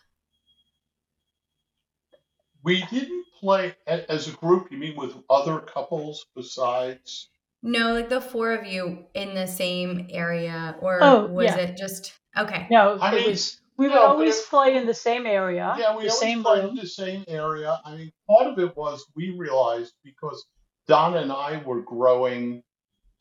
We 2.64 2.84
didn't 2.90 3.24
play 3.40 3.74
as 3.86 4.28
a 4.28 4.32
group 4.32 4.70
you 4.70 4.78
mean 4.78 4.96
with 4.96 5.14
other 5.28 5.58
couples 5.60 6.26
besides 6.36 7.28
No, 7.62 7.92
like 7.94 8.08
the 8.08 8.20
four 8.20 8.52
of 8.52 8.66
you 8.66 9.06
in 9.14 9.34
the 9.34 9.46
same 9.46 10.06
area, 10.10 10.76
or 10.80 10.98
Oh, 11.02 11.26
was 11.26 11.46
yeah. 11.46 11.56
it 11.58 11.76
just 11.76 12.12
okay? 12.36 12.66
No, 12.70 12.98
I 13.00 13.12
it 13.12 13.20
mean, 13.20 13.30
was, 13.30 13.60
we 13.76 13.86
would 13.88 13.94
no, 13.94 14.02
always 14.06 14.38
it- 14.38 14.46
play 14.48 14.76
in 14.76 14.86
the 14.86 14.94
same 14.94 15.26
area, 15.26 15.74
Yeah, 15.78 15.96
we 15.96 16.04
the 16.04 16.10
always 16.10 16.18
same 16.18 16.42
played 16.42 16.64
in 16.64 16.74
the 16.76 16.86
same 16.86 17.24
area. 17.28 17.80
I 17.84 17.96
mean, 17.96 18.12
part 18.28 18.46
of 18.48 18.58
it 18.58 18.76
was 18.76 19.04
we 19.16 19.30
realized 19.30 19.94
because 20.04 20.44
Donna 20.88 21.18
and 21.18 21.32
I 21.32 21.62
were 21.64 21.82
growing 21.82 22.62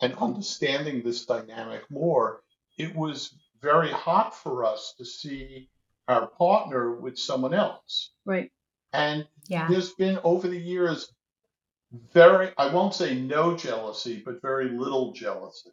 and 0.01 0.13
understanding 0.15 1.03
this 1.03 1.25
dynamic 1.25 1.83
more, 1.91 2.41
it 2.77 2.95
was 2.95 3.35
very 3.61 3.91
hot 3.91 4.35
for 4.35 4.65
us 4.65 4.95
to 4.97 5.05
see 5.05 5.69
our 6.07 6.25
partner 6.27 6.95
with 6.95 7.17
someone 7.19 7.53
else. 7.53 8.09
Right. 8.25 8.51
And 8.93 9.27
Yeah, 9.47 9.67
there's 9.69 9.93
been 9.93 10.19
over 10.23 10.47
the 10.47 10.59
years 10.59 11.11
very, 12.13 12.51
I 12.57 12.73
won't 12.73 12.93
say 12.95 13.15
no 13.15 13.55
jealousy, 13.57 14.21
but 14.23 14.41
very 14.41 14.69
little 14.69 15.11
jealousy. 15.13 15.71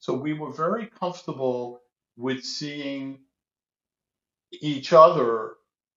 So 0.00 0.14
we 0.14 0.32
were 0.32 0.52
very 0.52 0.86
comfortable 0.86 1.82
with 2.16 2.44
seeing 2.44 3.20
each 4.52 4.92
other 4.92 5.54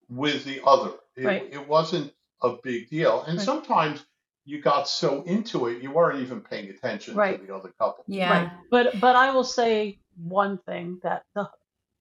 with 0.09 0.45
the 0.45 0.61
other. 0.65 0.93
It, 1.15 1.25
Right. 1.25 1.53
it 1.53 1.67
wasn't 1.67 2.13
a 2.41 2.57
big 2.63 2.89
deal. 2.89 3.23
And 3.23 3.37
Right. 3.37 3.45
sometimes 3.45 4.05
you 4.45 4.61
got 4.61 4.87
so 4.87 5.23
into 5.23 5.67
it, 5.67 5.81
you 5.81 5.91
weren't 5.91 6.21
even 6.21 6.41
paying 6.41 6.69
attention 6.69 7.15
Right. 7.15 7.39
to 7.39 7.45
the 7.45 7.55
other 7.55 7.73
couple. 7.79 8.03
yeah, 8.07 8.29
Right. 8.29 8.51
But 8.69 8.99
but 8.99 9.15
I 9.15 9.31
will 9.31 9.43
say 9.43 9.99
one 10.15 10.59
thing 10.59 10.99
that 11.03 11.25
the 11.33 11.49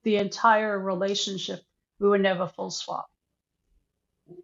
the 0.02 0.16
entire 0.16 0.78
relationship 0.78 1.60
we 1.98 2.08
were 2.08 2.18
never 2.18 2.46
full 2.46 2.70
swap. 2.70 3.08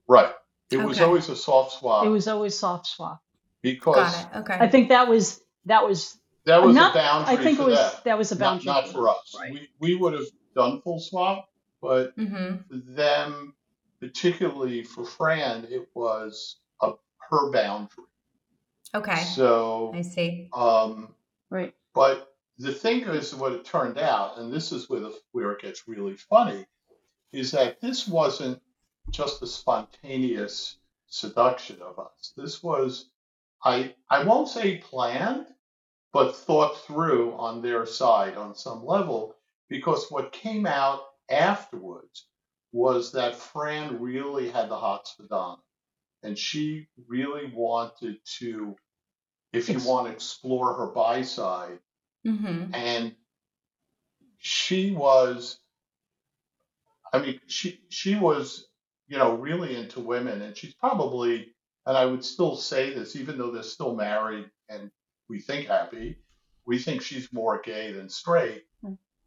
Right. 0.08 0.32
It 0.70 0.78
was 0.78 1.00
always 1.00 1.28
a 1.28 1.36
soft 1.36 1.72
swap 1.78 2.06
It 2.06 2.10
was 2.10 2.28
always 2.28 2.56
soft 2.58 2.86
swap. 2.86 3.20
because 3.62 3.96
got 4.14 4.34
it. 4.34 4.38
Okay, 4.40 4.56
I 4.60 4.68
think 4.68 4.88
that 4.90 5.08
was 5.08 5.40
that 5.66 5.86
was 5.86 6.16
that 6.44 6.62
was 6.62 6.74
not 6.74 6.92
a 6.94 6.98
boundary 6.98 7.36
I 7.36 7.42
think 7.42 7.58
for 7.58 7.64
it 7.64 7.70
was 7.70 7.78
them. 7.78 8.00
that 8.04 8.18
was 8.18 8.32
a 8.32 8.36
boundary. 8.36 8.66
not 8.66 8.88
for 8.88 9.08
us. 9.08 9.34
Right. 9.38 9.52
We, 9.52 9.68
we 9.80 9.94
would 9.96 10.12
have 10.14 10.26
done 10.54 10.80
full 10.82 11.00
swap, 11.00 11.48
but 11.82 12.12
hmm 12.16 12.56
for 12.68 12.76
them, 12.76 13.54
particularly 14.00 14.82
for 14.84 15.04
Fran, 15.04 15.66
it 15.70 15.88
was 15.94 16.56
a, 16.80 16.92
her 17.30 17.50
boundary. 17.50 18.04
okay, 18.94 19.16
So, 19.22 19.92
I 19.94 20.02
see. 20.02 20.48
um, 20.52 21.14
Right. 21.50 21.74
but 21.94 22.28
the 22.58 22.72
thing 22.72 23.00
is, 23.02 23.34
what 23.34 23.52
it 23.52 23.64
turned 23.64 23.98
out, 23.98 24.38
and 24.38 24.52
this 24.52 24.70
is 24.72 24.88
where 24.88 25.00
the 25.00 25.12
where 25.32 25.52
it 25.52 25.60
gets 25.62 25.86
really 25.88 26.16
funny, 26.16 26.64
is 27.32 27.50
that 27.52 27.80
this 27.80 28.06
wasn't 28.08 28.60
just 29.10 29.42
a 29.42 29.46
spontaneous 29.46 30.76
seduction 31.08 31.80
of 31.82 31.98
us. 31.98 32.32
This 32.36 32.62
was, 32.62 33.10
I 33.64 33.94
I 34.10 34.24
won't 34.24 34.48
say 34.48 34.78
planned, 34.78 35.46
but 36.12 36.36
thought 36.36 36.78
through 36.78 37.34
on 37.34 37.62
their 37.62 37.86
side 37.86 38.36
on 38.36 38.54
some 38.54 38.84
level, 38.84 39.34
because 39.68 40.10
what 40.10 40.32
came 40.32 40.66
out 40.66 41.02
afterwards 41.30 42.26
was 42.72 43.12
that 43.12 43.36
Fran 43.36 44.00
really 44.00 44.50
had 44.50 44.68
the 44.68 44.76
hots 44.78 45.12
for 45.12 45.24
Donna, 45.24 45.58
and 46.22 46.38
she 46.38 46.88
really 47.08 47.52
wanted 47.54 48.18
to, 48.38 48.76
if 49.52 49.68
you 49.68 49.80
want 49.80 50.06
to 50.08 50.12
explore 50.12 50.74
her 50.74 50.88
bi 50.88 51.22
side 51.22 51.78
hmm 52.24 52.64
and 52.74 53.14
she 54.38 54.92
was 54.92 55.58
i 57.12 57.18
mean 57.20 57.40
she 57.48 57.80
she 57.90 58.16
was 58.16 58.66
you 59.10 59.18
know 59.18 59.34
really 59.36 59.76
into 59.76 60.00
women 60.00 60.40
and 60.40 60.56
she's 60.56 60.72
probably 60.72 61.52
and 61.84 61.98
i 61.98 62.06
would 62.06 62.24
still 62.24 62.56
say 62.56 62.94
this 62.94 63.16
even 63.16 63.36
though 63.36 63.50
they're 63.50 63.62
still 63.62 63.94
married 63.94 64.50
and 64.70 64.90
we 65.28 65.38
think 65.38 65.66
happy 65.66 66.16
we 66.70 66.78
think 66.78 67.02
she's 67.02 67.32
more 67.32 67.60
gay 67.60 67.92
than 67.92 68.08
straight. 68.08 68.62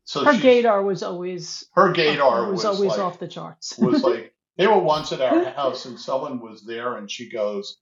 So 0.05 0.23
Her 0.23 0.31
gaydar 0.31 0.83
was 0.83 1.03
always 1.03 1.65
her 1.73 1.93
gaydar 1.93 2.49
was, 2.49 2.63
was, 2.63 2.65
always 2.65 2.91
like, 2.91 2.99
off 2.99 3.19
the 3.19 3.27
charts. 3.27 3.77
was 3.79 4.01
like 4.01 4.33
they 4.57 4.65
were 4.65 4.79
once 4.79 5.11
at 5.11 5.19
our 5.19 5.43
house 5.55 5.85
and 5.85 5.99
someone 5.99 6.39
was 6.39 6.65
there 6.65 6.95
and 6.95 7.11
she 7.11 7.29
goes 7.29 7.77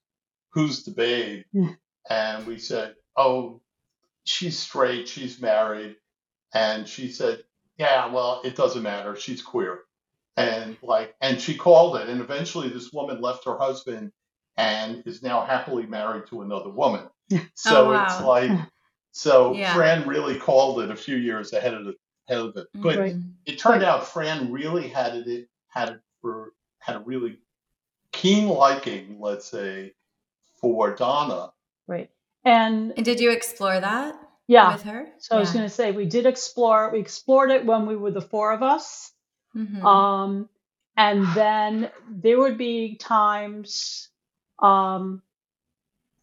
who's 0.54 0.84
the 0.84 0.92
babe? 0.92 1.44
Hmm. 1.52 1.68
and 2.10 2.48
we 2.48 2.58
said 2.58 2.96
oh 3.16 3.62
she's 4.24 4.58
straight 4.58 5.08
she's 5.08 5.40
married. 5.40 5.96
And 6.54 6.88
she 6.88 7.10
said 7.10 7.44
yeah 7.78 8.12
well 8.12 8.42
it 8.44 8.56
doesn't 8.56 8.84
matter 8.84 9.16
she's 9.16 9.42
queer 9.42 9.82
and 10.38 10.78
like 10.82 11.16
and 11.22 11.40
she 11.42 11.56
called 11.56 11.98
it 11.98 12.10
and 12.10 12.22
eventually 12.22 12.70
this 12.70 12.92
woman 12.94 13.22
left 13.22 13.46
her 13.46 13.58
husband 13.58 14.12
and 14.58 15.04
is 15.06 15.22
now 15.24 15.46
happily 15.46 15.86
married 15.86 16.26
to 16.28 16.42
another 16.42 16.70
woman 16.70 17.08
oh, 17.34 17.40
so 17.54 17.94
Oh, 17.94 18.04
it's 18.04 18.22
like 18.22 18.52
so 19.12 19.54
Yeah. 19.54 19.74
fran 19.74 20.08
really 20.08 20.38
called 20.40 20.82
it 20.82 20.92
a 20.92 20.96
few 20.96 21.18
years 21.18 21.54
ahead 21.54 21.74
of 21.74 21.86
the 21.86 21.96
ahead 22.30 22.46
of 22.46 22.56
it 22.58 22.68
mm-hmm. 22.76 22.82
but 22.84 22.98
Right. 22.98 23.16
it 23.46 23.60
turned 23.60 23.84
out 23.84 24.08
Fran 24.08 24.52
really 24.52 24.88
had 24.88 25.16
it 25.16 25.50
had 25.68 25.90
it 25.90 26.00
for 26.22 26.54
had 26.80 26.96
a 26.96 27.00
really 27.00 27.38
keen 28.12 28.48
liking, 28.48 29.18
let's 29.20 29.46
say, 29.50 29.94
for 30.60 30.96
Donna. 30.96 31.52
Right. 31.88 32.10
And 32.44 32.94
And 32.98 33.06
did 33.06 33.20
you 33.20 33.32
explore 33.32 33.80
that 33.80 34.16
yeah, 34.48 34.74
with 34.74 34.84
her? 34.84 35.08
so 35.20 35.36
I 35.36 35.40
was 35.40 35.52
going 35.52 35.66
to 35.66 35.70
say 35.70 35.92
we 35.92 36.06
did 36.06 36.26
explore. 36.26 36.90
We 36.92 37.00
explored 37.00 37.52
it 37.52 37.66
when 37.66 37.86
we 37.86 37.96
were 37.96 38.12
the 38.12 38.22
four 38.22 38.52
of 38.52 38.64
us. 38.64 39.12
Mhm. 39.56 39.84
Um, 39.84 40.50
and 40.98 41.26
then 41.36 41.92
there 42.10 42.40
would 42.40 42.58
be 42.58 42.96
times, 42.96 44.10
um, 44.60 45.22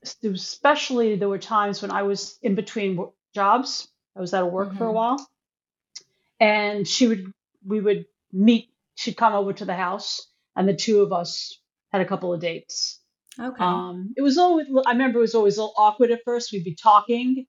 especially 0.02 1.16
there 1.16 1.28
were 1.28 1.38
times 1.38 1.82
when 1.82 1.90
I 1.90 2.02
was 2.02 2.38
in 2.42 2.54
between 2.54 2.98
jobs. 3.34 3.88
I 4.16 4.20
was 4.20 4.34
out 4.34 4.46
of 4.46 4.52
work 4.52 4.74
for 4.76 4.86
a 4.86 4.90
Mhm. 4.90 4.94
while, 4.94 5.28
and 6.40 6.86
she 6.86 7.06
would, 7.08 7.32
we 7.66 7.80
would 7.80 8.06
meet. 8.32 8.70
She'd 8.94 9.16
come 9.16 9.34
over 9.34 9.52
to 9.52 9.64
the 9.64 9.74
house, 9.76 10.26
and 10.56 10.68
the 10.68 10.74
two 10.74 11.02
of 11.02 11.12
us 11.12 11.60
had 11.92 12.00
a 12.00 12.04
couple 12.06 12.32
of 12.32 12.40
dates. 12.40 13.00
Okay. 13.38 13.62
Um, 13.64 14.12
it 14.16 14.22
was 14.22 14.38
always, 14.38 14.66
I 14.86 14.92
remember 14.92 15.18
it 15.18 15.22
was 15.22 15.34
always 15.36 15.56
a 15.56 15.60
little 15.62 15.74
awkward 15.76 16.10
at 16.10 16.24
first. 16.24 16.52
We'd 16.52 16.64
be 16.64 16.74
talking, 16.74 17.46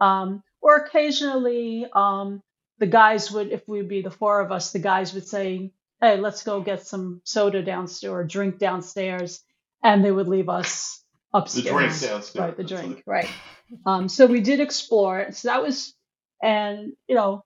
um, 0.00 0.42
or 0.62 0.76
occasionally 0.76 1.86
um, 1.92 2.42
the 2.78 2.86
guys 2.86 3.30
would, 3.30 3.52
if 3.52 3.66
we'd 3.68 3.88
be 3.88 4.02
the 4.02 4.10
four 4.10 4.40
of 4.40 4.52
us, 4.52 4.72
the 4.72 4.78
guys 4.78 5.14
would 5.14 5.26
say, 5.26 5.72
"Hey, 6.00 6.18
let's 6.18 6.42
go 6.42 6.60
get 6.60 6.86
some 6.86 7.20
soda 7.24 7.62
downstairs 7.62 8.10
or 8.12 8.24
drink 8.24 8.58
downstairs," 8.58 9.42
and 9.82 10.04
they 10.04 10.12
would 10.12 10.28
leave 10.28 10.48
us 10.48 11.02
upstairs. 11.32 11.64
The 11.64 11.70
drink 11.70 12.00
downstairs. 12.00 12.36
Right, 12.36 12.56
the 12.56 12.64
drink, 12.64 13.02
right. 13.06 13.28
Um, 13.84 14.08
so 14.08 14.26
we 14.26 14.42
did 14.42 14.60
explore 14.60 15.18
it. 15.18 15.34
So 15.34 15.48
that 15.48 15.60
was, 15.60 15.92
and 16.40 16.92
you 17.08 17.16
know, 17.16 17.44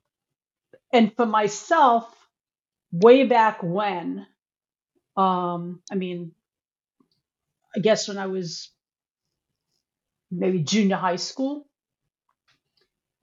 and 0.93 1.17
for 1.17 1.25
myself, 1.25 2.15
way 2.93 3.25
back 3.25 3.63
when, 3.63 4.27
um, 5.17 5.81
I 5.91 5.95
mean, 5.95 6.33
I 7.75 7.81
guess 7.81 8.07
when 8.07 8.19
I 8.19 8.27
was 8.27 8.71
maybe 10.31 10.59
junior 10.63 10.97
high 10.97 11.17
school, 11.17 11.67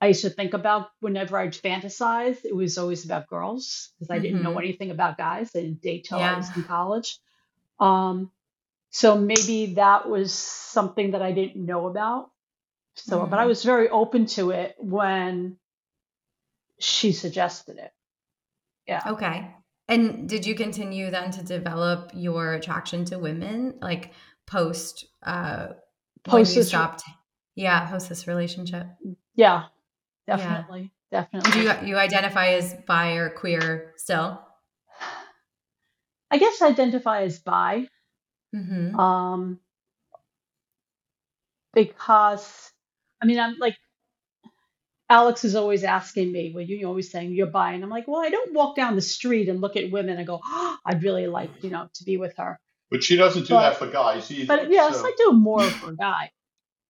I 0.00 0.08
used 0.08 0.22
to 0.22 0.30
think 0.30 0.54
about 0.54 0.90
whenever 1.00 1.36
I'd 1.36 1.52
fantasize, 1.54 2.44
it 2.44 2.54
was 2.54 2.78
always 2.78 3.04
about 3.04 3.26
girls 3.26 3.90
because 3.98 4.10
I 4.10 4.18
didn't 4.20 4.42
know 4.42 4.54
Mhm. 4.54 4.58
anything 4.64 4.90
about 4.92 5.18
guys. 5.18 5.50
I 5.54 5.60
didn't 5.62 5.82
date 5.82 6.04
till 6.04 6.18
I 6.18 6.36
was 6.36 6.56
in 6.56 6.64
college. 6.64 7.18
Um, 7.80 8.30
so 8.90 9.18
maybe 9.18 9.74
that 9.74 10.08
was 10.08 10.32
something 10.32 11.10
that 11.12 11.22
I 11.22 11.32
didn't 11.32 11.64
know 11.64 11.86
about. 11.88 12.30
So, 12.94 13.26
but 13.26 13.38
I 13.38 13.44
Mhm. 13.44 13.48
was 13.48 13.64
very 13.64 13.88
open 13.88 14.26
to 14.26 14.50
it 14.50 14.76
when 14.78 15.58
she 16.78 17.12
suggested 17.12 17.78
it. 17.78 17.92
Yeah. 18.86 19.02
Okay. 19.06 19.54
And 19.88 20.28
did 20.28 20.46
you 20.46 20.54
continue 20.54 21.10
then 21.10 21.30
to 21.32 21.42
develop 21.42 22.10
your 22.14 22.54
attraction 22.54 23.04
to 23.06 23.18
women, 23.18 23.78
like 23.80 24.12
post 24.46 25.06
uh 25.22 25.68
when 26.26 26.42
Post 26.42 26.54
you 26.56 26.60
this- 26.60 26.68
stopped? 26.68 27.02
Yeah, 27.54 27.88
post 27.90 28.08
this 28.08 28.26
relationship. 28.28 28.86
Yeah, 29.02 29.14
Yeah. 29.34 29.64
Definitely. 30.36 30.80
And 30.80 30.90
Definitely. 31.10 31.50
Do 31.52 31.60
you 31.62 31.72
you 31.86 31.96
identify 31.96 32.48
as 32.48 32.74
bi 32.86 33.12
or 33.12 33.30
queer 33.30 33.94
still? 33.96 34.40
I 36.30 36.36
guess 36.38 36.60
identify 36.60 37.22
as 37.22 37.38
bi. 37.38 37.86
Mm-hmm. 38.54 38.94
Um, 39.00 39.58
because 41.74 42.70
I 43.22 43.26
mean, 43.26 43.40
I'm 43.40 43.56
like, 43.58 43.76
Alex 45.10 45.44
is 45.44 45.54
always 45.56 45.82
asking 45.84 46.30
me, 46.30 46.52
well, 46.54 46.62
you- 46.64 46.76
you're 46.76 46.88
always 46.88 47.10
saying 47.10 47.32
you're 47.32 47.46
bi. 47.46 47.72
And 47.72 47.82
I'm 47.82 47.90
like, 47.90 48.06
well, 48.06 48.20
I 48.20 48.28
don't 48.30 48.52
walk 48.54 48.76
down 48.76 48.94
the 48.94 49.00
street 49.02 49.48
and 49.48 49.60
look 49.60 49.76
at 49.76 49.90
women 49.90 50.18
and 50.18 50.26
go, 50.26 50.40
oh, 50.44 50.76
I'd 50.84 51.02
really 51.02 51.26
like, 51.26 51.50
you 51.64 51.70
know, 51.70 51.88
to 51.94 52.04
be 52.04 52.16
with 52.18 52.36
her. 52.36 52.60
But 52.90 53.02
she 53.02 53.16
doesn't 53.16 53.44
do 53.44 53.54
But- 53.54 53.60
that 53.70 53.76
for 53.78 53.86
guys 53.86 54.30
either. 54.30 54.46
But 54.46 54.70
yes, 54.70 55.00
so- 55.00 55.06
I 55.06 55.14
do 55.16 55.32
more 55.32 55.62
for 55.62 55.90
a 55.92 55.96
guy. 55.96 56.30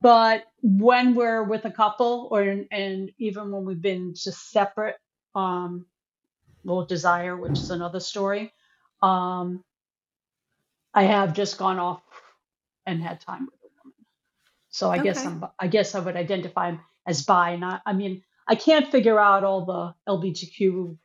But 0.01 0.45
when 0.63 1.15
we're 1.15 1.43
with 1.43 1.65
a 1.65 1.71
couple, 1.71 2.29
or 2.31 2.43
and 2.71 3.11
even 3.19 3.51
when 3.51 3.65
we've 3.65 3.83
been 3.83 4.15
just 4.15 4.51
separate, 4.51 4.97
um, 5.35 5.87
well, 6.65 6.85
desire, 6.87 7.37
which 7.37 7.61
is 7.63 7.71
another 7.71 8.01
story, 8.01 8.53
um, 9.03 9.65
I 10.95 11.05
have 11.05 11.33
just 11.35 11.59
gone 11.59 11.79
off 11.79 12.03
and 12.87 13.03
had 13.03 13.21
time 13.21 13.47
with 13.47 13.61
a 13.63 13.69
woman. 13.83 13.95
So 14.71 14.91
I 14.91 14.99
guess 14.99 15.25
I'm, 15.27 15.45
I 15.59 15.67
guess 15.69 15.95
I 15.95 16.01
would 16.01 16.17
identify 16.17 16.75
as 17.07 17.25
bi. 17.25 17.51
And 17.51 17.65
I, 17.65 17.81
I 17.85 17.93
mean, 17.93 18.23
I 18.47 18.55
can't 18.55 18.91
figure 18.91 19.19
out 19.19 19.45
all 19.45 19.65
the 19.65 19.95
LGBTQ 20.13 20.97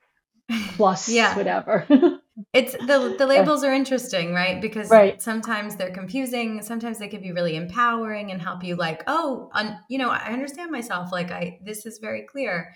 plus 0.76 1.08
Yeah. 1.10 1.36
whatever. 1.36 1.88
It's 2.52 2.74
the 2.74 3.16
the 3.18 3.28
labels 3.28 3.64
are 3.64 3.74
interesting, 3.74 4.34
right? 4.34 4.60
Because 4.62 4.90
Right. 4.90 5.22
sometimes 5.22 5.76
they're 5.76 5.92
confusing. 5.94 6.62
Sometimes 6.64 6.98
they 6.98 7.08
can 7.08 7.22
be 7.22 7.32
really 7.32 7.56
empowering 7.56 8.32
and 8.32 8.42
help 8.42 8.64
you, 8.64 8.76
like, 8.76 9.04
oh, 9.08 9.50
un, 9.54 9.78
you 9.88 9.98
know, 10.00 10.10
I 10.10 10.32
understand 10.34 10.72
myself. 10.72 11.12
Like, 11.12 11.32
I 11.32 11.60
this 11.64 11.86
is 11.86 12.00
very 12.00 12.24
clear. 12.24 12.74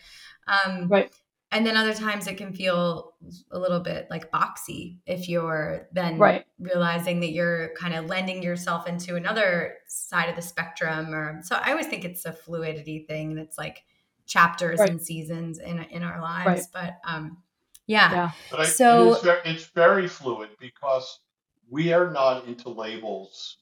Um, 0.47 0.87
Right. 0.89 1.11
And 1.49 1.65
then 1.65 1.77
other 1.77 1.93
times 1.93 2.27
it 2.27 2.35
can 2.37 2.53
feel 2.53 3.13
a 3.51 3.57
little 3.57 3.79
bit 3.79 4.07
like 4.09 4.29
boxy 4.31 4.97
if 5.05 5.29
you're 5.29 5.87
then 5.93 6.17
Right. 6.19 6.45
realizing 6.59 7.21
that 7.21 7.31
you're 7.31 7.73
kind 7.75 7.95
of 7.95 8.05
lending 8.07 8.43
yourself 8.43 8.85
into 8.85 9.15
another 9.15 9.75
side 9.87 10.27
of 10.29 10.35
the 10.35 10.41
spectrum. 10.41 11.13
Or 11.15 11.39
so 11.43 11.55
I 11.55 11.71
always 11.71 11.87
think 11.87 12.03
it's 12.03 12.25
a 12.25 12.33
fluidity 12.33 13.05
thing. 13.07 13.31
and 13.31 13.39
it's 13.39 13.57
like 13.57 13.83
chapters 14.25 14.79
Right. 14.81 14.89
and 14.89 15.01
seasons 15.01 15.57
in 15.59 15.79
in 15.83 16.03
our 16.03 16.21
lives. 16.21 16.45
Right. 16.45 16.63
But 16.73 17.09
um, 17.09 17.41
yeah. 17.87 18.11
yeah. 18.11 18.31
But 18.51 18.59
I, 18.61 18.65
So- 18.65 19.13
it's, 19.13 19.23
very, 19.23 19.41
it's 19.45 19.65
very 19.65 20.07
fluid 20.07 20.49
because 20.59 21.19
we 21.69 21.93
are 21.93 22.11
not 22.11 22.45
into 22.45 22.69
labels 22.69 23.57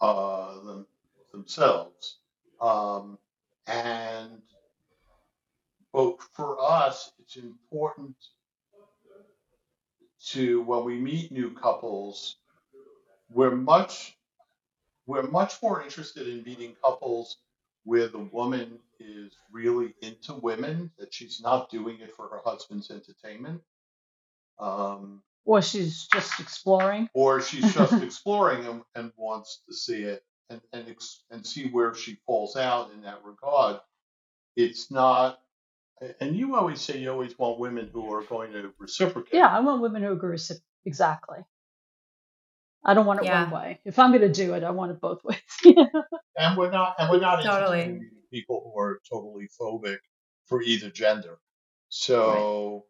uh, 0.00 0.60
them, 0.64 0.86
themselves. 1.32 2.18
Um, 2.60 3.18
and 3.66 4.42
but 5.92 6.22
for 6.32 6.56
us, 6.60 7.12
it's 7.20 7.36
important 7.36 8.16
to 10.26 10.62
when 10.62 10.84
we 10.84 10.98
meet 10.98 11.32
new 11.32 11.50
couples, 11.50 12.36
we're 13.30 13.54
much 13.54 14.16
we're 15.06 15.22
much 15.22 15.60
more 15.62 15.82
interested 15.82 16.28
in 16.28 16.44
meeting 16.44 16.74
couples 16.82 17.38
where 17.84 18.06
the 18.08 18.18
woman 18.18 18.78
is 19.04 19.34
really 19.52 19.94
into 20.02 20.34
women, 20.34 20.90
that 20.98 21.14
she's 21.14 21.40
not 21.42 21.70
doing 21.70 22.00
it 22.00 22.14
for 22.16 22.28
her 22.28 22.40
husband's 22.44 22.90
entertainment. 22.90 23.62
Um, 24.58 25.22
Or 25.44 25.62
she's 25.62 26.08
just 26.12 26.40
exploring. 26.40 27.08
or 27.14 27.40
she's 27.40 27.74
just 27.74 28.02
exploring 28.02 28.66
and, 28.66 28.82
and 28.94 29.12
wants 29.16 29.62
to 29.68 29.74
see 29.74 30.02
it 30.04 30.24
and 30.50 30.60
and, 30.72 30.88
ex, 30.88 31.24
and 31.30 31.46
see 31.46 31.68
where 31.70 31.94
she 31.94 32.18
falls 32.26 32.56
out 32.56 32.92
in 32.92 33.02
that 33.02 33.24
regard. 33.24 33.80
It's 34.56 34.90
not, 34.90 35.40
and 36.20 36.36
you 36.36 36.56
always 36.56 36.80
say 36.80 36.98
you 36.98 37.10
always 37.10 37.38
want 37.38 37.58
women 37.58 37.90
who 37.92 38.12
are 38.14 38.22
going 38.24 38.52
to 38.52 38.72
reciprocate. 38.78 39.34
Yeah, 39.34 39.48
I 39.48 39.60
want 39.60 39.82
women 39.82 40.02
who 40.02 40.12
agree 40.12 40.32
with 40.32 40.50
exactly. 40.84 41.38
I 42.84 42.94
don't 42.94 43.06
want 43.06 43.20
it 43.20 43.26
Yeah. 43.26 43.44
one 43.44 43.52
way. 43.62 43.80
If 43.84 43.98
I'm 43.98 44.10
going 44.10 44.22
to 44.22 44.32
do 44.32 44.54
it, 44.54 44.64
I 44.64 44.70
want 44.70 44.92
it 44.92 45.00
both 45.00 45.22
ways. 45.24 45.38
and 45.64 46.56
we're 46.56 46.70
not, 46.70 46.96
and 46.98 47.10
we're 47.10 47.20
not 47.20 47.42
Totally. 47.44 48.00
Interested 48.32 48.62
in 48.62 48.72
meeting 48.72 48.72
people 48.72 48.72
who 48.72 48.80
are 48.80 49.00
totally 49.10 49.48
phobic 49.60 49.98
for 50.46 50.62
either 50.62 50.90
gender. 50.90 51.38
So, 51.88 52.86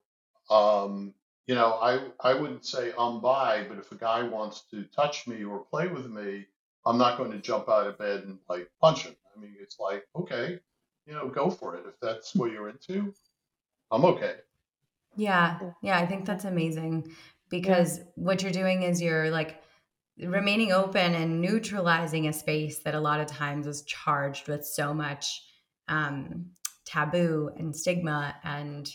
um, 0.50 1.14
you 1.46 1.54
know, 1.54 1.74
I 1.74 2.00
I 2.20 2.34
wouldn't 2.34 2.66
say 2.66 2.92
I'm 2.98 3.20
bi, 3.20 3.66
but 3.68 3.78
if 3.78 3.92
a 3.92 3.96
guy 3.96 4.22
wants 4.22 4.62
to 4.70 4.84
touch 4.84 5.26
me 5.26 5.44
or 5.44 5.64
play 5.64 5.88
with 5.88 6.06
me, 6.06 6.46
I'm 6.86 6.98
not 6.98 7.18
going 7.18 7.32
to 7.32 7.38
jump 7.38 7.68
out 7.68 7.86
of 7.86 7.98
bed 7.98 8.24
and 8.24 8.38
like 8.48 8.70
punch 8.80 9.04
him. 9.04 9.16
I 9.36 9.40
mean, 9.40 9.56
it's 9.60 9.78
like 9.78 10.04
okay, 10.16 10.60
you 11.06 11.14
know, 11.14 11.28
go 11.28 11.50
for 11.50 11.76
it 11.76 11.84
if 11.86 12.00
that's 12.00 12.34
what 12.34 12.52
you're 12.52 12.70
into. 12.70 13.14
I'm 13.90 14.04
okay. 14.04 14.36
Yeah. 15.16 15.58
Yeah. 15.82 15.98
I 15.98 16.06
think 16.06 16.24
that's 16.24 16.44
amazing 16.44 17.14
because 17.50 18.00
what 18.14 18.42
you're 18.42 18.52
doing 18.52 18.82
is 18.82 19.02
you're 19.02 19.30
like 19.30 19.61
remaining 20.26 20.72
open 20.72 21.14
and 21.14 21.40
neutralizing 21.40 22.28
a 22.28 22.32
space 22.32 22.78
that 22.80 22.94
a 22.94 23.00
lot 23.00 23.20
of 23.20 23.26
times 23.26 23.66
is 23.66 23.82
charged 23.82 24.48
with 24.48 24.64
so 24.64 24.94
much 24.94 25.42
um, 25.88 26.50
taboo 26.84 27.50
and 27.56 27.74
stigma 27.74 28.34
and 28.44 28.88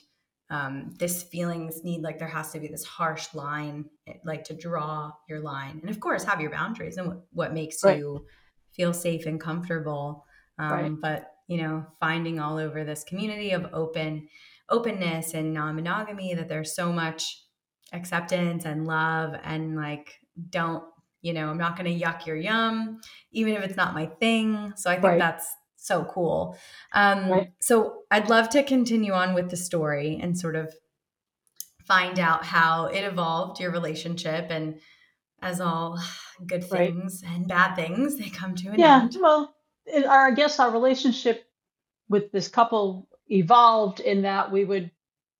um, 0.49 0.93
this 0.97 1.23
feeling, 1.23 1.65
this 1.65 1.83
need, 1.83 2.01
like 2.01 2.19
there 2.19 2.27
has 2.27 2.51
to 2.53 2.59
be 2.59 2.67
this 2.67 2.85
harsh 2.85 3.33
line, 3.33 3.85
like 4.23 4.45
to 4.45 4.53
draw 4.53 5.11
your 5.27 5.41
line. 5.41 5.79
And 5.81 5.89
of 5.89 5.99
course, 5.99 6.23
have 6.23 6.39
your 6.39 6.51
boundaries 6.51 6.97
and 6.97 7.07
what, 7.07 7.21
what 7.31 7.53
makes 7.53 7.83
Right. 7.83 7.97
you 7.97 8.25
feel 8.71 8.93
safe 8.93 9.25
and 9.25 9.39
comfortable. 9.39 10.25
Um, 10.57 10.71
Right. 10.71 10.91
But, 11.01 11.31
you 11.47 11.61
know, 11.61 11.85
finding 11.99 12.39
all 12.39 12.57
over 12.57 12.83
this 12.83 13.03
community 13.03 13.51
of 13.51 13.67
open, 13.73 14.29
openness 14.69 15.33
and 15.33 15.53
non-monogamy 15.53 16.33
that 16.35 16.47
there's 16.47 16.75
so 16.75 16.91
much 16.91 17.43
acceptance 17.93 18.65
and 18.65 18.85
love 18.85 19.33
and 19.43 19.75
like 19.75 20.19
don't 20.49 20.83
you 21.21 21.33
know 21.33 21.49
i'm 21.49 21.57
not 21.57 21.77
going 21.77 21.99
to 21.99 22.05
yuck 22.05 22.25
your 22.25 22.35
yum 22.35 22.99
even 23.31 23.53
if 23.53 23.63
it's 23.63 23.77
not 23.77 23.93
my 23.93 24.05
thing 24.05 24.73
so 24.75 24.89
i 24.89 24.95
think 24.95 25.03
Right. 25.03 25.19
that's 25.19 25.47
so 25.75 26.03
cool 26.05 26.57
um 26.93 27.29
Right. 27.29 27.51
so 27.61 28.01
i'd 28.11 28.29
love 28.29 28.49
to 28.49 28.63
continue 28.63 29.13
on 29.13 29.33
with 29.33 29.49
the 29.49 29.57
story 29.57 30.19
and 30.21 30.37
sort 30.37 30.55
of 30.55 30.73
find 31.85 32.19
out 32.19 32.43
how 32.43 32.85
it 32.87 33.01
evolved 33.01 33.59
your 33.59 33.71
relationship 33.71 34.47
and 34.49 34.79
as 35.41 35.61
all 35.61 35.99
good 36.45 36.65
Right. 36.71 36.89
things 36.93 37.23
and 37.25 37.47
bad 37.47 37.75
things 37.75 38.17
they 38.17 38.29
come 38.29 38.55
to 38.55 38.69
an 38.69 38.79
yeah, 38.79 39.01
end 39.03 39.17
well, 39.21 39.53
it, 39.85 40.05
our, 40.05 40.27
I 40.27 40.31
guess 40.31 40.59
our 40.59 40.71
relationship 40.71 41.45
with 42.09 42.31
this 42.31 42.47
couple 42.47 43.07
evolved 43.29 43.99
in 43.99 44.23
that 44.23 44.51
we 44.51 44.65
would, 44.65 44.91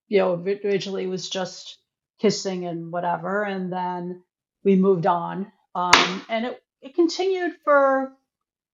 you 0.07 0.19
know, 0.19 0.33
originally 0.35 1.07
was 1.07 1.29
just 1.29 1.77
kissing 2.19 2.65
and 2.65 2.91
whatever, 2.91 3.43
and 3.43 3.71
then 3.71 4.23
we 4.63 4.75
moved 4.75 5.05
on. 5.05 5.51
Um, 5.77 6.25
and 6.27 6.45
it 6.47 6.63
it 6.81 6.95
continued 6.95 7.55
for 7.63 8.11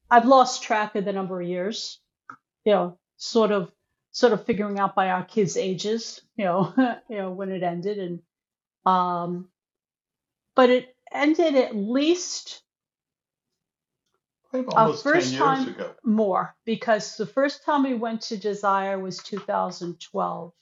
I've 0.10 0.26
lost 0.26 0.64
track 0.64 0.96
of 0.96 1.04
the 1.04 1.12
number 1.12 1.42
of 1.42 1.48
years. 1.48 2.00
You 2.64 2.72
know, 2.74 3.00
sort 3.18 3.52
of 3.52 3.72
sort 4.12 4.32
of 4.32 4.46
figuring 4.46 4.80
out 4.80 4.96
by 4.96 5.10
our 5.10 5.26
kids' 5.26 5.58
ages. 5.58 6.22
You 6.38 6.46
know, 6.46 6.74
you 7.10 7.18
know 7.18 7.32
when 7.32 7.52
it 7.52 7.62
ended, 7.62 7.98
and 8.00 8.20
um, 8.86 9.50
but 10.56 10.70
it 10.70 10.96
ended 11.12 11.56
at 11.56 11.76
least 11.76 12.62
I 14.48 14.52
think 14.58 14.74
our 14.74 14.94
10 14.94 14.98
first 14.98 15.32
years 15.32 15.44
time 15.44 15.68
ago. 15.68 15.92
more 16.06 16.56
because 16.64 17.18
the 17.18 17.26
first 17.26 17.66
time 17.66 17.84
we 17.84 17.96
went 17.96 18.22
to 18.22 18.38
Desire 18.38 18.98
was 18.98 19.18
2012. 19.18 20.54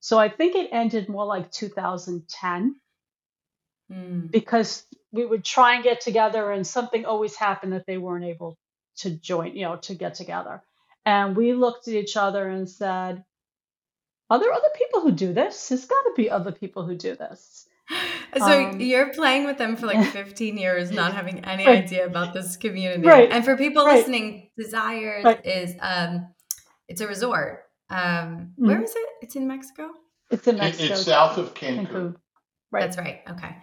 So 0.00 0.18
I 0.18 0.28
think 0.28 0.56
it 0.56 0.70
ended 0.72 1.08
more 1.08 1.24
like 1.24 1.52
2010 1.52 2.80
Mm. 3.92 4.30
because 4.30 4.86
we 5.14 5.24
would 5.24 5.44
try 5.44 5.74
and 5.76 5.84
get 5.84 6.00
together 6.00 6.50
and 6.50 6.66
something 6.66 7.04
always 7.06 7.36
happened 7.36 7.72
that 7.72 7.86
they 7.86 7.98
weren't 7.98 8.24
able 8.24 8.58
to 8.96 9.10
join, 9.10 9.54
you 9.56 9.62
know, 9.64 9.76
to 9.76 9.94
get 9.94 10.14
together. 10.14 10.60
And 11.06 11.36
we 11.36 11.52
looked 11.54 11.86
at 11.88 11.94
each 11.94 12.16
other 12.16 12.48
and 12.48 12.68
said, 12.68 13.24
Are 14.30 14.40
there 14.40 14.52
other 14.52 14.68
people 14.76 15.00
who 15.02 15.12
do 15.12 15.32
this? 15.32 15.68
There's 15.68 15.84
got 15.84 16.02
to 16.02 16.12
be 16.16 16.30
other 16.30 16.52
people 16.52 16.84
who 16.84 16.96
do 16.96 17.14
this. 17.16 17.68
So 18.36 18.46
Um, 18.70 18.80
you're 18.80 19.12
playing 19.12 19.44
with 19.44 19.58
them 19.58 19.76
for 19.76 19.86
like 19.86 20.02
15 20.20 20.58
years, 20.58 20.90
not 20.90 21.12
having 21.14 21.44
any 21.44 21.64
Right. 21.66 21.84
idea 21.84 22.04
about 22.06 22.32
this 22.34 22.56
community. 22.56 23.06
Right. 23.06 23.30
And 23.30 23.44
for 23.44 23.56
people 23.56 23.84
Right. 23.84 23.98
listening, 23.98 24.50
Desires 24.58 25.24
Right. 25.24 25.40
is 25.46 25.76
um 25.80 26.34
it's 26.88 27.00
a 27.00 27.06
resort. 27.06 27.64
Um 27.90 28.54
where 28.56 28.80
Mhm. 28.80 28.84
is 28.84 28.94
it? 28.96 29.08
It's 29.22 29.36
in 29.36 29.46
Mexico? 29.46 29.90
It's 30.30 30.48
in 30.48 30.56
Mexico. 30.58 30.94
it's 30.94 31.02
south 31.04 31.38
of 31.38 31.54
Cancun. 31.54 31.86
Cancun. 31.86 32.16
Right. 32.72 32.80
That's 32.80 32.98
right. 32.98 33.20
Okay. 33.30 33.54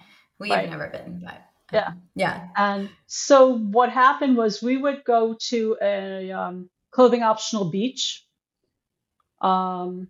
We've 0.41 0.51
Right. 0.51 0.69
never 0.69 0.89
been, 0.89 1.21
but 1.23 1.33
um, 1.35 1.39
Yeah. 1.73 1.93
Yeah. 2.15 2.47
And 2.57 2.89
so 3.07 3.57
what 3.57 3.89
happened 3.91 4.37
was 4.37 4.61
we 4.63 4.77
would 4.77 5.03
go 5.05 5.37
to 5.49 5.77
a 5.81 6.31
um, 6.31 6.69
clothing 6.91 7.23
optional 7.23 7.65
beach, 7.71 8.25
um, 9.41 10.09